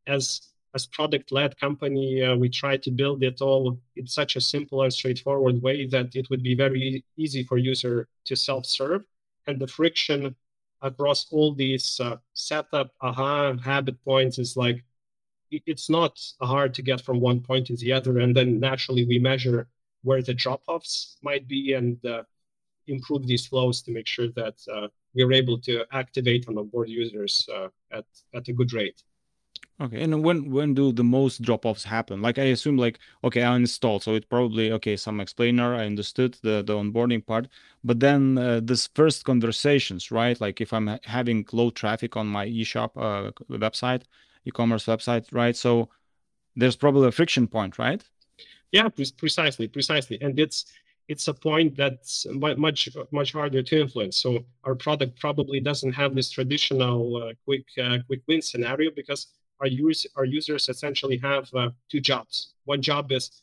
[0.08, 0.42] as
[0.76, 4.82] as product led company, uh, we try to build it all in such a simple
[4.82, 9.04] and straightforward way that it would be very easy for user to self serve,
[9.48, 10.36] and the friction
[10.82, 14.84] across all these uh, setup aha habit points is like
[15.52, 18.20] it's not hard to get from one point to the other.
[18.20, 19.70] And then naturally we measure
[20.04, 22.24] where the drop-offs might be and uh,
[22.88, 27.48] improve these flows to make sure that uh, we're able to activate and onboard users
[27.56, 29.02] uh, at, at a good rate
[29.82, 32.22] Okay, and when when do the most drop-offs happen?
[32.22, 36.36] Like I assume, like okay, I installed, so it probably okay, some explainer, I understood
[36.44, 37.48] the the onboarding part,
[37.84, 40.40] but then uh, this first conversations, right?
[40.40, 44.04] Like if I'm ha- having low traffic on my eShop uh, website,
[44.46, 45.56] e-commerce website, right?
[45.58, 45.90] So
[46.56, 48.04] there's probably a friction point, right?
[48.72, 50.66] yeah pre- precisely precisely and it's
[51.08, 56.16] it's a point that's much much harder to influence so our product probably doesn't have
[56.16, 59.28] this traditional uh, quick uh, quick win scenario because
[59.60, 63.42] our use our users essentially have uh, two jobs one job is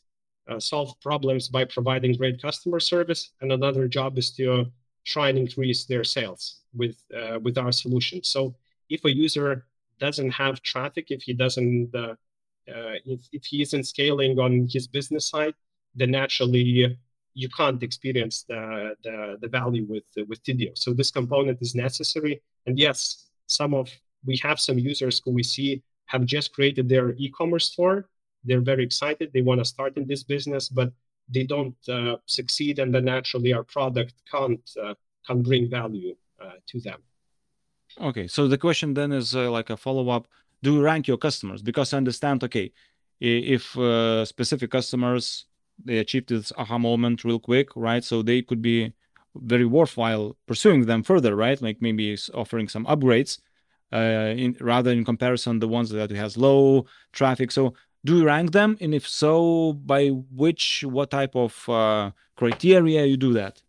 [0.49, 4.65] uh, solve problems by providing great customer service and another job is to
[5.05, 8.53] try and increase their sales with uh, with our solution so
[8.89, 9.65] if a user
[9.99, 12.15] doesn't have traffic if he doesn't uh,
[12.67, 15.53] uh, if, if he isn't scaling on his business side,
[15.95, 16.97] then naturally
[17.33, 20.77] you can't experience the, the, the value with with Tidio.
[20.77, 22.41] So this component is necessary.
[22.65, 23.89] And yes, some of
[24.25, 25.83] we have some users who we see
[26.13, 28.07] have just created their e-commerce store.
[28.45, 29.31] They're very excited.
[29.33, 30.89] They want to start in this business, but
[31.35, 34.93] they don't uh, succeed, and then naturally our product can't uh,
[35.27, 36.99] can bring value uh, to them.
[38.09, 40.27] Okay, so the question then is uh, like a follow-up.
[40.61, 41.61] Do you rank your customers?
[41.61, 42.71] Because I understand, okay,
[43.19, 45.45] if uh, specific customers
[45.83, 48.03] they achieved this aha moment real quick, right?
[48.03, 48.93] So they could be
[49.35, 51.59] very worthwhile pursuing them further, right?
[51.61, 53.39] Like maybe offering some upgrades,
[53.93, 57.51] uh, in rather in comparison the ones that has low traffic.
[57.51, 57.73] So
[58.03, 58.77] do you rank them?
[58.81, 63.61] And if so by which what type of uh, criteria you do that?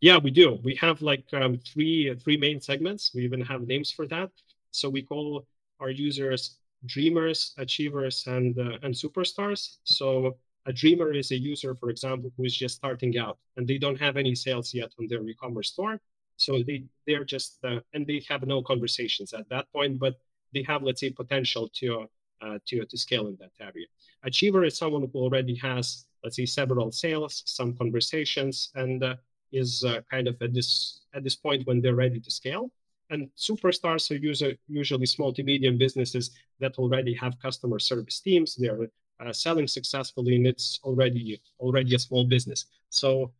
[0.00, 0.58] Yeah we do.
[0.62, 3.12] We have like um, three three main segments.
[3.14, 4.30] We even have names for that.
[4.70, 5.46] So we call
[5.80, 6.56] our users
[6.86, 9.78] dreamers achievers and uh, and superstars.
[9.84, 10.36] So
[10.66, 14.00] a dreamer is a user for example who is just starting out and they don't
[14.00, 15.98] have any sales yet on their e-commerce store
[16.38, 20.14] so they they're just uh, and they have no conversations at that point but
[20.54, 22.08] they have let's say potential to
[22.40, 23.86] uh, to, to scale in that area.
[24.22, 29.16] Achiever is someone who already has, let's say, several sales, some conversations, and uh,
[29.52, 32.70] is uh, kind of at this at this point when they're ready to scale.
[33.10, 36.30] And superstars are user, usually small to medium businesses
[36.60, 38.54] that already have customer service teams.
[38.54, 42.66] They're uh, selling successfully, and it's already already a small business.
[42.90, 43.32] So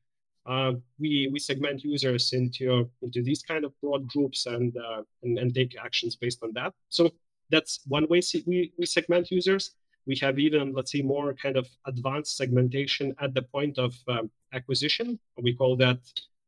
[0.48, 5.38] uh, we we segment users into into these kind of broad groups and, uh, and
[5.38, 6.72] and take actions based on that.
[6.88, 7.10] So
[7.50, 9.72] that's one way we, we segment users.
[10.06, 14.30] We have even, let's say, more kind of advanced segmentation at the point of um,
[14.54, 15.18] acquisition.
[15.36, 15.98] We call that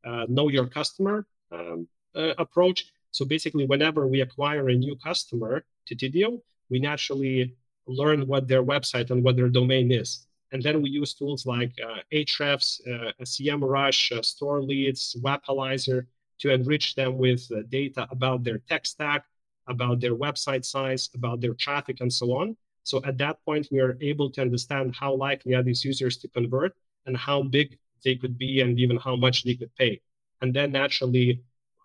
[0.03, 2.91] uh, know your customer um, uh, approach.
[3.11, 6.41] So basically, whenever we acquire a new customer to Tidio,
[6.71, 10.25] we naturally learn what their website and what their domain is.
[10.51, 16.05] And then we use tools like uh, Ahrefs, uh, SEMrush, uh, Store Leads, Wappalyzer
[16.39, 19.25] to enrich them with uh, data about their tech stack,
[19.67, 22.57] about their website size, about their traffic, and so on.
[22.83, 26.27] So at that point, we are able to understand how likely are these users to
[26.27, 26.73] convert
[27.05, 30.01] and how big they could be and even how much they could pay.
[30.41, 31.41] And then naturally,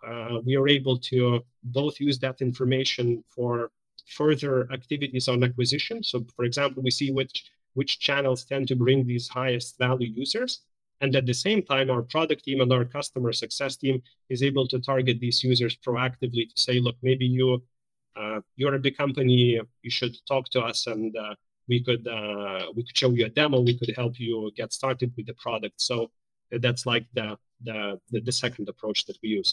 [0.07, 3.71] uh, we are able to both use that information for
[4.09, 6.03] further activities on acquisition.
[6.03, 7.45] So, for example, we see which
[7.77, 10.53] which channels tend to bring these highest value users.
[11.03, 14.67] And at the same time, our product team and our customer success team is able
[14.69, 17.63] to target these users proactively to say, look, maybe you
[18.21, 21.35] uh, you're a big company, you should talk to us and uh,
[21.69, 25.13] we could uh, we could show you a demo, we could help you get started
[25.17, 25.79] with the product.
[25.81, 26.11] So
[26.51, 29.51] that's like the the the, the second approach that we use.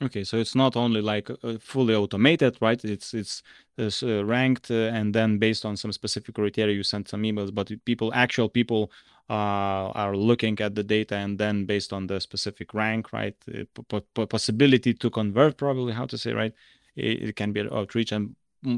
[0.00, 2.82] Okay, so it's not only like uh, fully automated, right?
[2.84, 3.42] It's it's,
[3.76, 7.52] it's uh, ranked, uh, and then based on some specific criteria, you send some emails.
[7.52, 8.92] But people, actual people,
[9.28, 13.36] are looking at the data, and then based on the specific rank, right?
[14.28, 16.54] possibility to convert, probably how to say, right?
[16.96, 18.34] it, it can be outreach and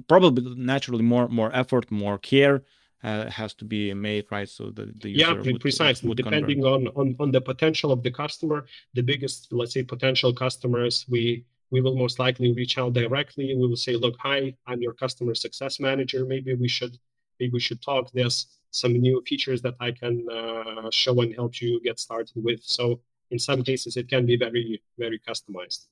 [0.08, 2.62] probably naturally more more effort, more care
[3.02, 4.48] uh, has to be made right?
[4.48, 6.08] So the, the yeah would, precisely.
[6.08, 10.32] would depending on, on on the potential of the customer the biggest let's say potential
[10.32, 13.54] customers we we will most likely reach out directly.
[13.54, 16.24] We will say look hi i'm your customer success manager.
[16.24, 16.98] Maybe we should
[17.38, 18.10] maybe we should talk.
[18.12, 22.60] There's some new features that i can uh, show and help you get started with.
[22.62, 25.86] So in some cases it can be very very customized.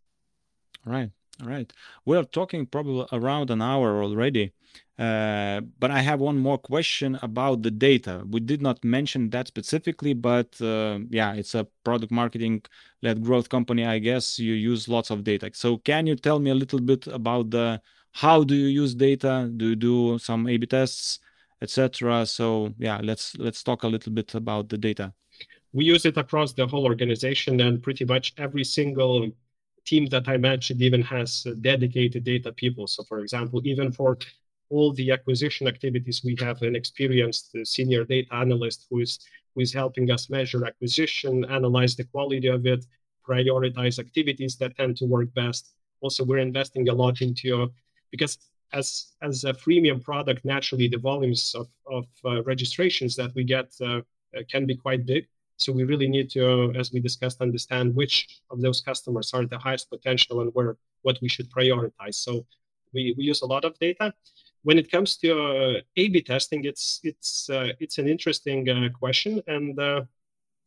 [0.85, 1.11] Right
[1.43, 1.72] all right.
[2.05, 4.53] We're talking probably around an hour already.
[4.99, 8.24] Uh, but I have one more question about the data.
[8.28, 12.62] We did not mention that specifically, but uh, yeah, it's a product marketing
[13.03, 13.86] led growth company.
[13.86, 15.51] I guess you use lots of data.
[15.55, 17.80] So can you tell me a little bit about the
[18.12, 19.49] how do you use data?
[19.57, 21.20] Do you do some A/B tests,
[21.62, 22.26] etc.?
[22.26, 25.12] So yeah, let's let's talk a little bit about the data.
[25.72, 29.30] We use it across the whole organization, and pretty much every single
[29.89, 32.86] team that I mentioned even has dedicated data people.
[32.86, 34.18] So, for example, even for
[34.70, 39.12] all the acquisition activities, we have an experienced uh, senior data analyst who is
[39.55, 42.84] who is helping us measure acquisition, analyze the quality of it,
[43.28, 45.62] prioritize activities that tend to work best.
[46.01, 47.70] Also, we're investing a lot into
[48.11, 48.39] because
[48.72, 48.89] as
[49.22, 54.01] as a freemium product, naturally the volumes of of uh, registrations that we get uh,
[54.53, 55.24] can be quite big.
[55.59, 59.59] So we really need to, as we discussed, understand which of those customers are the
[59.59, 62.15] highest potential and where what we should prioritize.
[62.15, 62.47] So
[62.95, 64.15] we, we use a lot of data.
[64.63, 69.43] When it comes to uh, A/B testing, it's it's uh, it's an interesting uh, question,
[69.47, 70.03] and uh,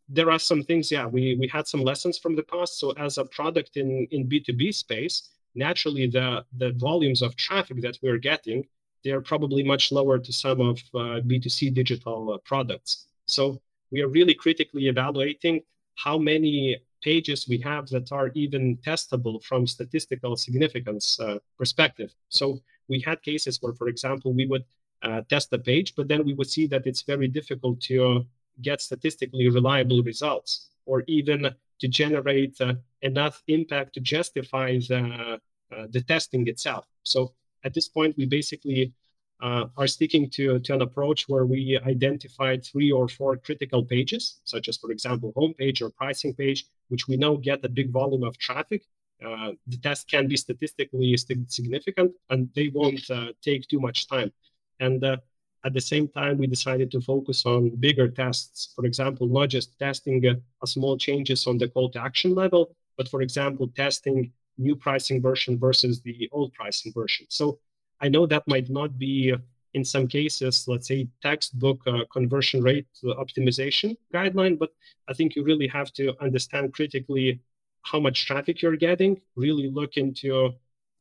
[0.07, 0.91] there are some things.
[0.91, 2.79] Yeah, we we had some lessons from the past.
[2.79, 7.35] So as a product in in B two B space, naturally the the volumes of
[7.35, 8.65] traffic that we're getting
[9.03, 13.07] they are probably much lower to some of uh, B two C digital uh, products.
[13.25, 13.61] So
[13.91, 15.61] we are really critically evaluating
[15.95, 22.13] how many pages we have that are even testable from statistical significance uh, perspective.
[22.29, 24.65] So we had cases where, for example, we would
[25.01, 28.25] uh, test a page, but then we would see that it's very difficult to
[28.61, 35.39] get statistically reliable results or even to generate uh, enough impact to justify the,
[35.75, 36.85] uh, the testing itself.
[37.03, 37.33] So
[37.63, 38.93] at this point, we basically
[39.41, 44.41] uh, are sticking to, to an approach where we identified three or four critical pages,
[44.43, 48.23] such as, for example, homepage or pricing page, which we know get a big volume
[48.23, 48.83] of traffic.
[49.25, 51.15] Uh, the test can be statistically
[51.47, 54.31] significant and they won't uh, take too much time.
[54.79, 55.17] And uh,
[55.63, 58.73] At the same time, we decided to focus on bigger tests.
[58.75, 60.33] For example, not just testing a,
[60.63, 65.21] a small changes on the call to action level, but for example, testing new pricing
[65.21, 67.25] version versus the old pricing version.
[67.29, 67.59] So
[68.01, 69.33] I know that might not be
[69.73, 74.71] in some cases, let's say textbook uh, conversion rate optimization guideline, but
[75.07, 77.39] I think you really have to understand critically
[77.83, 80.51] how much traffic you're getting, really look into,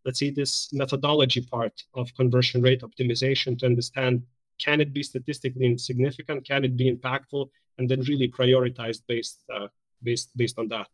[0.04, 4.22] let's say, this methodology part of conversion rate optimization to understand
[4.58, 7.48] can it be statistically significant, can it be impactful,
[7.78, 9.68] and then really prioritize based uh,
[10.02, 10.86] based based on that.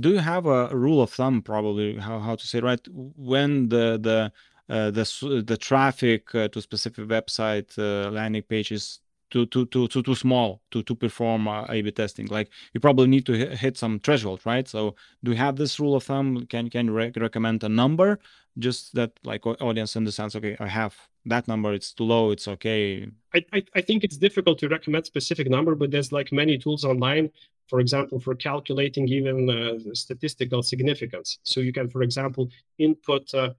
[0.00, 2.80] Do you have a rule of thumb, probably how, how to say right
[3.16, 4.28] when the the uh,
[4.70, 9.00] the the traffic uh, to specific website uh, landing pages
[9.30, 12.26] too too too too too small to to perform uh, A/B testing.
[12.26, 14.66] Like you probably need to hit, some threshold, right?
[14.68, 14.94] So
[15.24, 16.46] do you have this rule of thumb?
[16.46, 18.18] Can can you re- recommend a number
[18.58, 20.36] just that like audience understands?
[20.36, 20.96] Okay, I have
[21.26, 21.72] that number.
[21.72, 22.30] It's too low.
[22.30, 23.08] It's okay.
[23.34, 26.84] I I, I think it's difficult to recommend specific number, but there's like many tools
[26.84, 27.30] online.
[27.68, 31.38] For example, for calculating even uh, statistical significance.
[31.44, 33.50] So you can, for example, input uh, uh,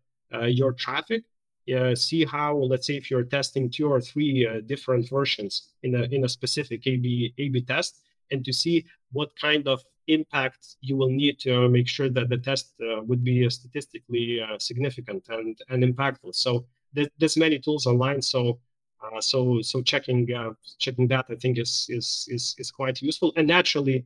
[0.48, 1.24] your traffic
[1.70, 5.96] uh, see how, let's say, if you're testing two or three uh, different versions in
[5.96, 8.02] a in a specific AB AB test,
[8.32, 12.38] and to see what kind of impact you will need to make sure that the
[12.38, 16.34] test uh, would be statistically uh, significant and and impactful.
[16.36, 18.22] So there's many tools online.
[18.22, 18.60] So
[19.04, 23.34] uh, so so checking uh, checking that I think is is is is quite useful.
[23.38, 24.06] And naturally,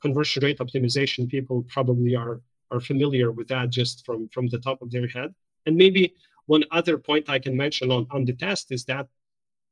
[0.00, 2.40] conversion rate optimization people probably are
[2.70, 5.34] are familiar with that just from from the top of their head.
[5.66, 6.14] And maybe
[6.46, 9.06] one other point I can mention on, on the test is that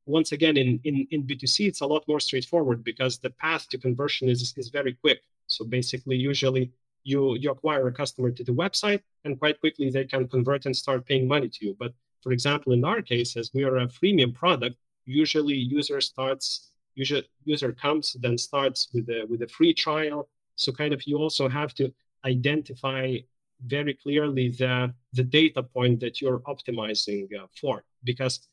[0.05, 3.78] once again in, in, in B2C, it's a lot more straightforward because the path to
[3.78, 5.20] conversion is, is very quick.
[5.49, 6.70] So basically, usually
[7.03, 10.76] you, you acquire a customer to the website and quite quickly they can convert and
[10.76, 11.76] start paying money to you.
[11.78, 11.92] But
[12.22, 14.76] for example, in our case, as we are a freemium product,
[15.07, 20.28] usually user starts, user, user comes, then starts with a, with a free trial.
[20.57, 21.92] So kind of you also have to
[22.27, 23.16] identify
[23.64, 27.85] very clearly the, the data point that you're optimizing uh, for.
[28.05, 28.49] Because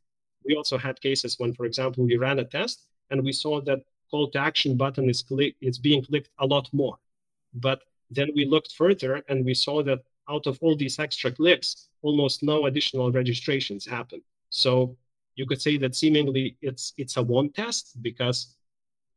[0.45, 3.81] we also had cases when, for example, we ran a test and we saw that
[4.09, 6.97] call to action button is click, it's being clicked a lot more.
[7.53, 9.99] But then we looked further and we saw that
[10.29, 14.21] out of all these extra clicks, almost no additional registrations happen.
[14.49, 14.95] So
[15.35, 18.55] you could say that seemingly it's it's a won test because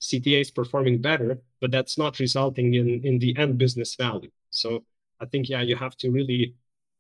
[0.01, 4.31] CTA is performing better, but that's not resulting in in the end business value.
[4.57, 4.85] So
[5.21, 6.55] I think yeah, you have to really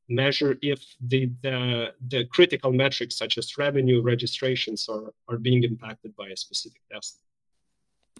[0.09, 6.14] measure if the the, the critical metrics such as revenue registrations are are being impacted
[6.16, 7.20] by a specific test.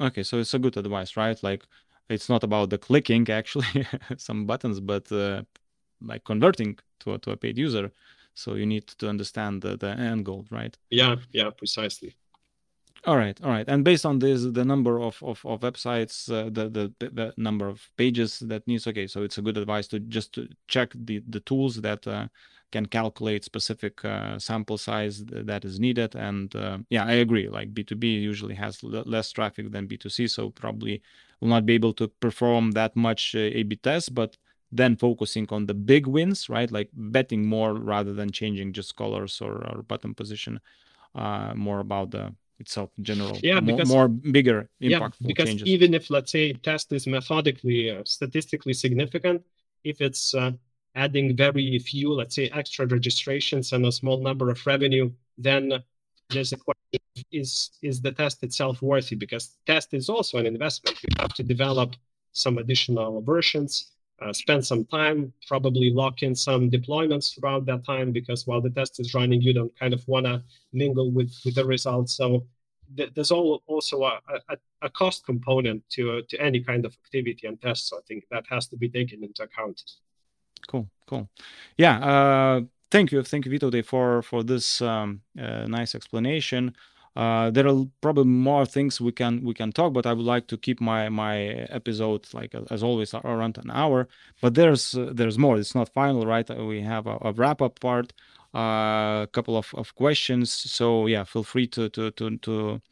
[0.01, 1.43] Okay, so it's a good advice, right?
[1.43, 1.65] Like
[2.09, 3.87] it's not about the clicking actually
[4.19, 5.43] some buttons, but uh,
[6.01, 7.93] like converting to a, to a paid user.
[8.35, 10.77] So you need to understand the, the end goal, right?
[10.91, 12.15] Yeah, yeah, precisely.
[13.07, 13.69] All right, all right.
[13.69, 17.69] And based on this, the number of of, of websites, uh, the, the the number
[17.69, 18.87] of pages that needs.
[18.89, 22.27] Okay, so it's a good advice to just to check the the tools that uh,
[22.73, 26.17] can calculate specific uh, sample size that is needed.
[26.17, 27.49] And uh, yeah, I agree.
[27.49, 31.01] Like B two B usually has l- less traffic than B two C, so probably
[31.41, 34.37] will not be able to perform that much uh, A B tests, but
[34.73, 36.73] then focusing on the big wins, right?
[36.73, 40.59] Like betting more rather than changing just colors or, or button position.
[41.15, 45.49] Uh, more about the itself in general yeah because, more, more bigger impactful yeah, because
[45.49, 45.69] changes.
[45.69, 49.43] even if let's say test is methodically uh, statistically significant
[49.85, 50.51] if it's uh,
[50.95, 55.83] adding very few let's say extra registrations and a small number of revenue then
[56.31, 57.01] there's a question
[57.33, 59.17] is is the test itself worthy?
[59.17, 61.03] Because test is also an investment.
[61.03, 61.95] You have to develop
[62.33, 68.13] some additional versions uh, spend some time, probably lock in some deployments throughout that time
[68.13, 70.43] because while the test is running, you don't kind of want to
[70.73, 72.17] mingle with, with the results.
[72.17, 72.47] So
[72.97, 76.97] th- there's all, also a, a, a, cost component to, uh, to any kind of
[77.05, 77.89] activity and test.
[77.89, 79.83] So I think that has to be taken into account.
[80.67, 81.29] Cool, cool.
[81.77, 81.99] Yeah.
[81.99, 82.61] Uh,
[82.91, 83.23] thank you.
[83.23, 86.75] Thank you, Vito, for, for this um, uh, nice explanation.
[87.17, 90.49] Uh, there are probably more things we can we can talk, but I would like
[90.49, 91.37] to keep my my
[91.71, 94.09] episode like as always around an hour.
[94.43, 95.57] But there's uh, there's more.
[95.59, 96.49] It's not final, right?
[96.59, 98.13] We have a, a wrap up part,
[98.55, 100.53] uh, a couple of, of questions.
[100.53, 102.83] So yeah, feel free to to to to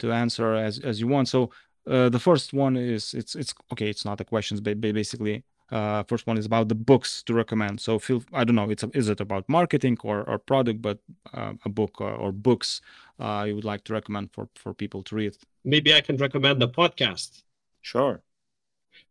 [0.00, 1.28] to answer as as you want.
[1.28, 1.50] So
[1.86, 3.88] uh, the first one is it's it's okay.
[3.88, 7.80] It's not a question, but basically uh, first one is about the books to recommend.
[7.80, 10.98] So feel I don't know, it's a, is it about marketing or, or product, but
[11.32, 12.82] uh, a book or, or books
[13.18, 15.36] uh, you would like to recommend for for people to read.
[15.64, 17.42] Maybe I can recommend a podcast.
[17.80, 18.20] Sure.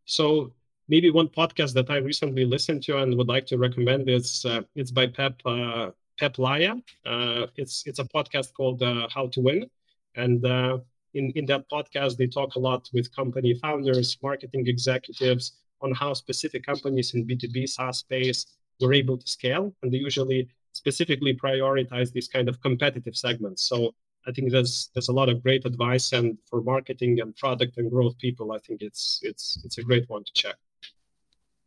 [0.05, 0.53] So
[0.87, 4.61] maybe one podcast that I recently listened to and would like to recommend is uh,
[4.75, 6.81] it's by Peep uh, Peep Laja.
[7.05, 9.69] Uh, it's it's a podcast called uh, How to Win,
[10.15, 10.77] and uh,
[11.15, 16.13] in in that podcast they talk a lot with company founders, marketing executives on how
[16.13, 18.45] specific companies in B two B SaaS space
[18.79, 23.61] were able to scale, and they usually specifically prioritize these kind of competitive segments.
[23.63, 23.93] So
[24.27, 27.89] I think there's there's a lot of great advice, and for marketing and product and
[27.89, 30.55] growth people, I think it's it's it's a great one to check.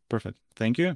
[0.09, 0.95] Perfect, thank you.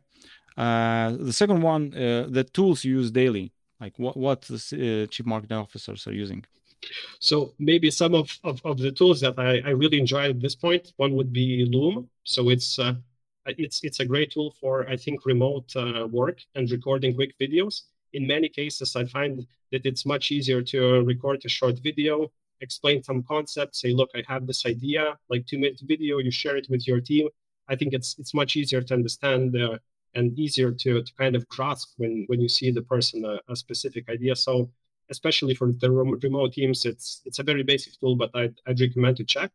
[0.57, 4.55] Uh, the second one, uh, the tools you use daily, like what what the
[5.03, 6.45] uh, chief marketing officers are using.
[7.19, 10.55] So maybe some of, of, of the tools that I, I really enjoy at this
[10.55, 12.09] point, one would be Loom.
[12.23, 12.93] So it's uh,
[13.57, 17.83] it's it's a great tool for I think remote uh, work and recording quick videos.
[18.13, 22.31] In many cases, I find that it's much easier to record a short video,
[22.61, 26.57] explain some concepts, say, look, I have this idea, like two minute video, you share
[26.57, 27.27] it with your team.
[27.67, 29.77] I think it's it's much easier to understand uh,
[30.15, 33.55] and easier to, to kind of grasp when when you see the person a, a
[33.55, 34.35] specific idea.
[34.35, 34.71] So
[35.09, 39.17] especially for the remote teams, it's it's a very basic tool, but I'd, I'd recommend
[39.17, 39.51] to check.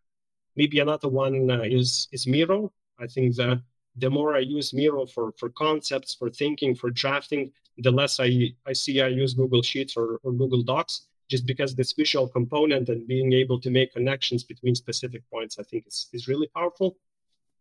[0.56, 2.72] Maybe another one uh, is is Miro.
[2.98, 3.62] I think the
[3.96, 8.54] the more I use Miro for for concepts, for thinking, for drafting, the less I
[8.66, 11.06] I see I use Google Sheets or, or Google Docs.
[11.30, 15.62] Just because this visual component and being able to make connections between specific points, I
[15.62, 16.96] think is is really powerful.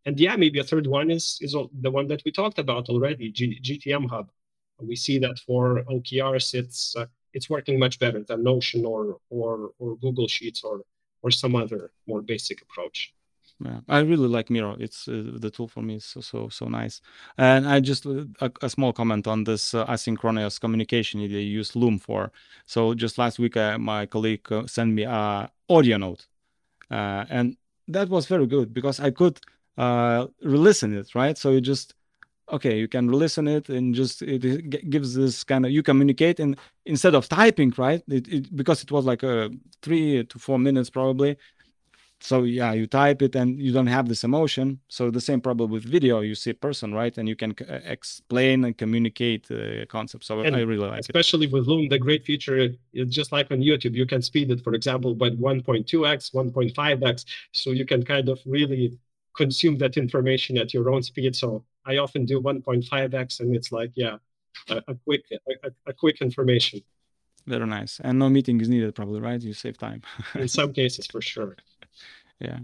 [0.05, 3.31] And yeah, maybe a third one is is the one that we talked about already,
[3.31, 4.27] G, Gtmhub.
[4.79, 9.71] We see that for OKRs, it's uh, it's working much better than Notion or or
[9.79, 10.81] or Google Sheets or
[11.21, 13.13] or some other more basic approach.
[13.65, 14.75] Yeah, I really like Miro.
[14.79, 17.01] It's uh, the tool for me is so so so nice.
[17.37, 21.75] And I just uh, a, a small comment on this uh, asynchronous communication they use
[21.75, 22.31] Loom for.
[22.65, 26.27] So just last week, uh, my colleague uh, sent me a audio note,
[26.89, 27.57] and
[27.87, 29.39] that was very good because I could
[29.77, 31.37] re-listen it, right?
[31.37, 31.93] So you just
[32.51, 36.57] okay, you can listen it and just it gives this kind of you communicate and
[36.85, 38.03] instead of typing, right?
[38.09, 39.49] It, it because it was like a
[39.81, 41.37] three to four minutes probably.
[42.23, 44.79] So yeah, you type it and you don't have this emotion.
[44.87, 47.15] So the same problem with video, you see a person, right?
[47.17, 50.23] And you can uh, explain and communicate the concept.
[50.23, 51.51] So and I really like especially it.
[51.51, 54.73] with Loom, the great feature is just like on YouTube, you can speed it, for
[54.73, 57.25] example, by 1.2x, 1.5x.
[57.51, 58.97] So you can kind of really
[59.35, 61.35] consume that information at your own speed.
[61.35, 64.15] So I often do 1.5x, and it's like, yeah,
[64.69, 66.79] a, a quick a, a, quick information.
[67.45, 69.41] Very nice, and no meeting is needed, probably, right?
[69.41, 70.01] You save time.
[70.35, 71.57] In some cases, for sure.
[72.39, 72.59] Yeah.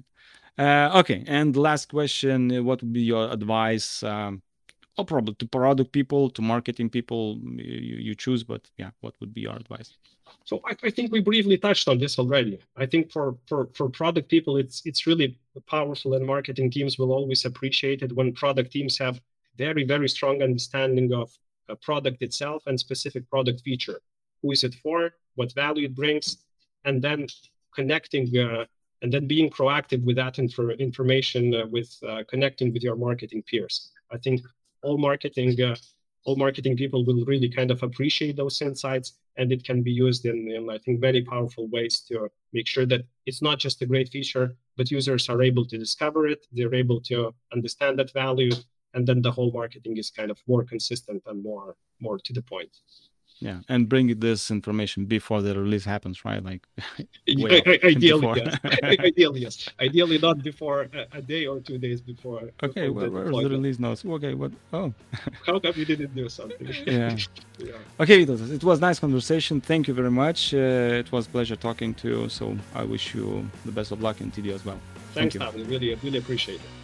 [0.58, 4.04] Uh, okay, and last question: What would be your advice?
[4.04, 4.42] Um,
[4.98, 8.44] or probably to product people, to marketing people, you, you choose.
[8.44, 9.94] But yeah, what would be your advice?
[10.44, 12.60] So I, I, think we briefly touched on this already.
[12.76, 17.12] I think for, for for product people, it's it's really powerful, and marketing teams will
[17.12, 19.22] always appreciate it when product teams have
[19.58, 21.32] very very strong understanding of
[21.70, 24.02] a product itself and specific product feature.
[24.42, 25.12] Who is it for?
[25.36, 26.38] What value it brings,
[26.86, 27.28] and then
[27.74, 28.66] connecting uh,
[29.02, 33.44] and then being proactive with that inf- information uh, with uh, connecting with your marketing
[33.44, 33.92] peers.
[34.12, 34.42] I think
[34.84, 35.76] all marketing uh,
[36.26, 40.26] all marketing people will really kind of appreciate those insights and it can be used
[40.26, 43.86] in, in i think very powerful ways to make sure that it's not just a
[43.86, 48.52] great feature but users are able to discover it they're able to understand that value
[48.94, 52.42] and then the whole marketing is kind of more consistent and more more to the
[52.42, 52.72] point
[53.40, 56.44] yeah and bring this information before the release happens right?
[56.44, 56.68] Like
[57.84, 58.58] ideally yes.
[58.84, 59.70] ideally yes.
[59.80, 63.50] Ideally not before a, a, day or two days before okay before well, where's the
[63.50, 64.94] release notes okay what oh.
[65.46, 66.68] How come you didn't do something?
[66.86, 67.16] Yeah.
[67.58, 67.74] yeah.
[68.00, 69.62] Okay it was nice conversation.
[69.62, 70.54] Thank you very much.
[70.54, 74.22] Uh, it was pleasure talking to you so i wish you the best of luck
[74.22, 74.80] in Tidio as well.
[75.14, 75.64] Thanks Thank you.
[75.66, 76.79] really really appreciate it